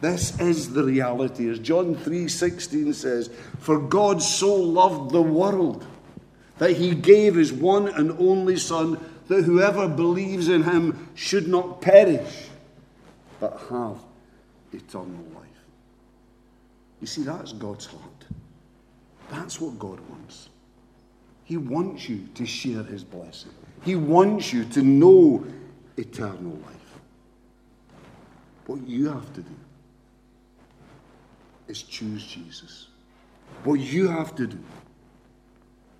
This 0.00 0.38
is 0.40 0.72
the 0.72 0.84
reality. 0.84 1.48
As 1.50 1.58
John 1.58 1.94
3:16 1.94 2.92
says, 2.94 3.30
"For 3.58 3.78
God 3.78 4.22
so 4.22 4.54
loved 4.54 5.12
the 5.12 5.22
world 5.22 5.84
that 6.58 6.76
he 6.76 6.94
gave 6.94 7.34
his 7.34 7.52
one 7.52 7.88
and 7.88 8.10
only 8.12 8.56
son 8.56 8.98
that 9.28 9.44
whoever 9.44 9.88
believes 9.88 10.48
in 10.48 10.64
him 10.64 11.08
should 11.14 11.48
not 11.48 11.80
perish 11.80 12.48
but 13.38 13.60
have 13.68 13.98
eternal 14.72 15.24
life." 15.34 15.49
You 17.00 17.06
see 17.06 17.22
that's 17.22 17.52
God's 17.52 17.86
heart. 17.86 18.24
That's 19.30 19.60
what 19.60 19.78
God 19.78 20.00
wants. 20.08 20.48
He 21.44 21.56
wants 21.56 22.08
you 22.08 22.28
to 22.34 22.46
share 22.46 22.82
his 22.82 23.04
blessing. 23.04 23.52
He 23.82 23.96
wants 23.96 24.52
you 24.52 24.64
to 24.66 24.82
know 24.82 25.44
eternal 25.96 26.52
life. 26.66 27.00
What 28.66 28.86
you 28.86 29.08
have 29.08 29.32
to 29.34 29.40
do 29.40 29.54
is 31.68 31.82
choose 31.82 32.24
Jesus. 32.24 32.88
What 33.64 33.80
you 33.80 34.08
have 34.08 34.34
to 34.36 34.46
do 34.46 34.58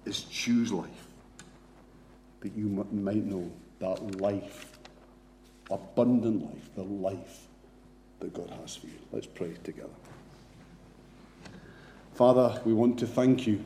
is 0.05 0.23
choose 0.25 0.73
life. 0.73 1.07
That 2.41 2.53
you 2.57 2.87
might 2.93 3.25
know 3.25 3.51
that 3.81 4.21
life, 4.21 4.79
abundant 5.71 6.43
life, 6.43 6.75
the 6.75 6.83
life 6.83 7.47
that 8.21 8.33
God 8.35 8.51
has 8.61 8.77
for 8.77 8.87
you. 8.87 8.99
Let's 9.13 9.27
pray 9.27 9.55
together. 9.65 9.89
Father, 12.21 12.61
we 12.67 12.75
want 12.75 12.99
to 12.99 13.07
thank 13.07 13.47
you 13.47 13.65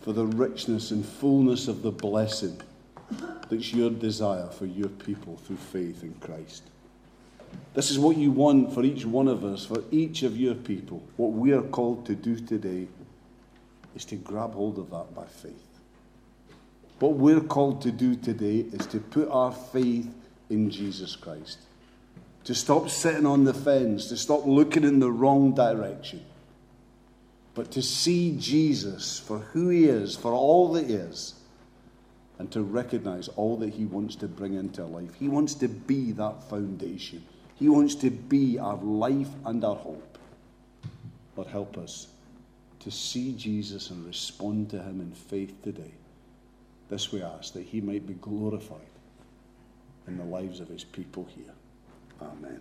for 0.00 0.12
the 0.12 0.26
richness 0.26 0.90
and 0.90 1.06
fullness 1.06 1.68
of 1.68 1.82
the 1.82 1.92
blessing 1.92 2.60
that's 3.48 3.72
your 3.72 3.90
desire 3.90 4.48
for 4.48 4.66
your 4.66 4.88
people 4.88 5.36
through 5.36 5.56
faith 5.56 6.02
in 6.02 6.14
Christ. 6.14 6.64
This 7.74 7.92
is 7.92 7.98
what 8.00 8.16
you 8.16 8.32
want 8.32 8.74
for 8.74 8.82
each 8.82 9.06
one 9.06 9.28
of 9.28 9.44
us, 9.44 9.64
for 9.64 9.84
each 9.92 10.24
of 10.24 10.36
your 10.36 10.56
people. 10.56 11.00
What 11.16 11.30
we 11.30 11.52
are 11.52 11.62
called 11.62 12.06
to 12.06 12.16
do 12.16 12.40
today 12.40 12.88
is 13.94 14.04
to 14.06 14.16
grab 14.16 14.54
hold 14.54 14.76
of 14.76 14.90
that 14.90 15.14
by 15.14 15.26
faith. 15.26 15.78
What 16.98 17.12
we're 17.12 17.38
called 17.38 17.82
to 17.82 17.92
do 17.92 18.16
today 18.16 18.66
is 18.72 18.84
to 18.88 18.98
put 18.98 19.28
our 19.30 19.52
faith 19.52 20.12
in 20.50 20.70
Jesus 20.70 21.14
Christ. 21.14 21.58
To 22.42 22.54
stop 22.56 22.90
sitting 22.90 23.26
on 23.26 23.44
the 23.44 23.54
fence, 23.54 24.08
to 24.08 24.16
stop 24.16 24.44
looking 24.44 24.82
in 24.82 24.98
the 24.98 25.12
wrong 25.12 25.54
direction, 25.54 26.24
but 27.56 27.70
to 27.70 27.82
see 27.82 28.36
Jesus 28.38 29.18
for 29.18 29.38
who 29.38 29.70
he 29.70 29.86
is, 29.86 30.14
for 30.14 30.32
all 30.32 30.72
that 30.72 30.86
he 30.86 30.92
is, 30.92 31.34
and 32.38 32.52
to 32.52 32.62
recognize 32.62 33.28
all 33.28 33.56
that 33.56 33.72
he 33.72 33.86
wants 33.86 34.14
to 34.16 34.28
bring 34.28 34.52
into 34.52 34.84
life. 34.84 35.14
He 35.14 35.26
wants 35.26 35.54
to 35.54 35.68
be 35.68 36.12
that 36.12 36.48
foundation, 36.50 37.24
he 37.56 37.70
wants 37.70 37.94
to 37.96 38.10
be 38.10 38.58
our 38.58 38.76
life 38.76 39.30
and 39.46 39.64
our 39.64 39.74
hope. 39.74 40.18
Lord, 41.34 41.48
help 41.48 41.78
us 41.78 42.08
to 42.80 42.90
see 42.90 43.32
Jesus 43.32 43.90
and 43.90 44.06
respond 44.06 44.70
to 44.70 44.82
him 44.82 45.00
in 45.00 45.12
faith 45.12 45.62
today. 45.62 45.92
This 46.90 47.10
we 47.10 47.22
ask 47.22 47.54
that 47.54 47.64
he 47.64 47.80
might 47.80 48.06
be 48.06 48.14
glorified 48.14 48.80
in 50.06 50.18
the 50.18 50.24
lives 50.24 50.60
of 50.60 50.68
his 50.68 50.84
people 50.84 51.26
here. 51.34 51.52
Amen. 52.22 52.60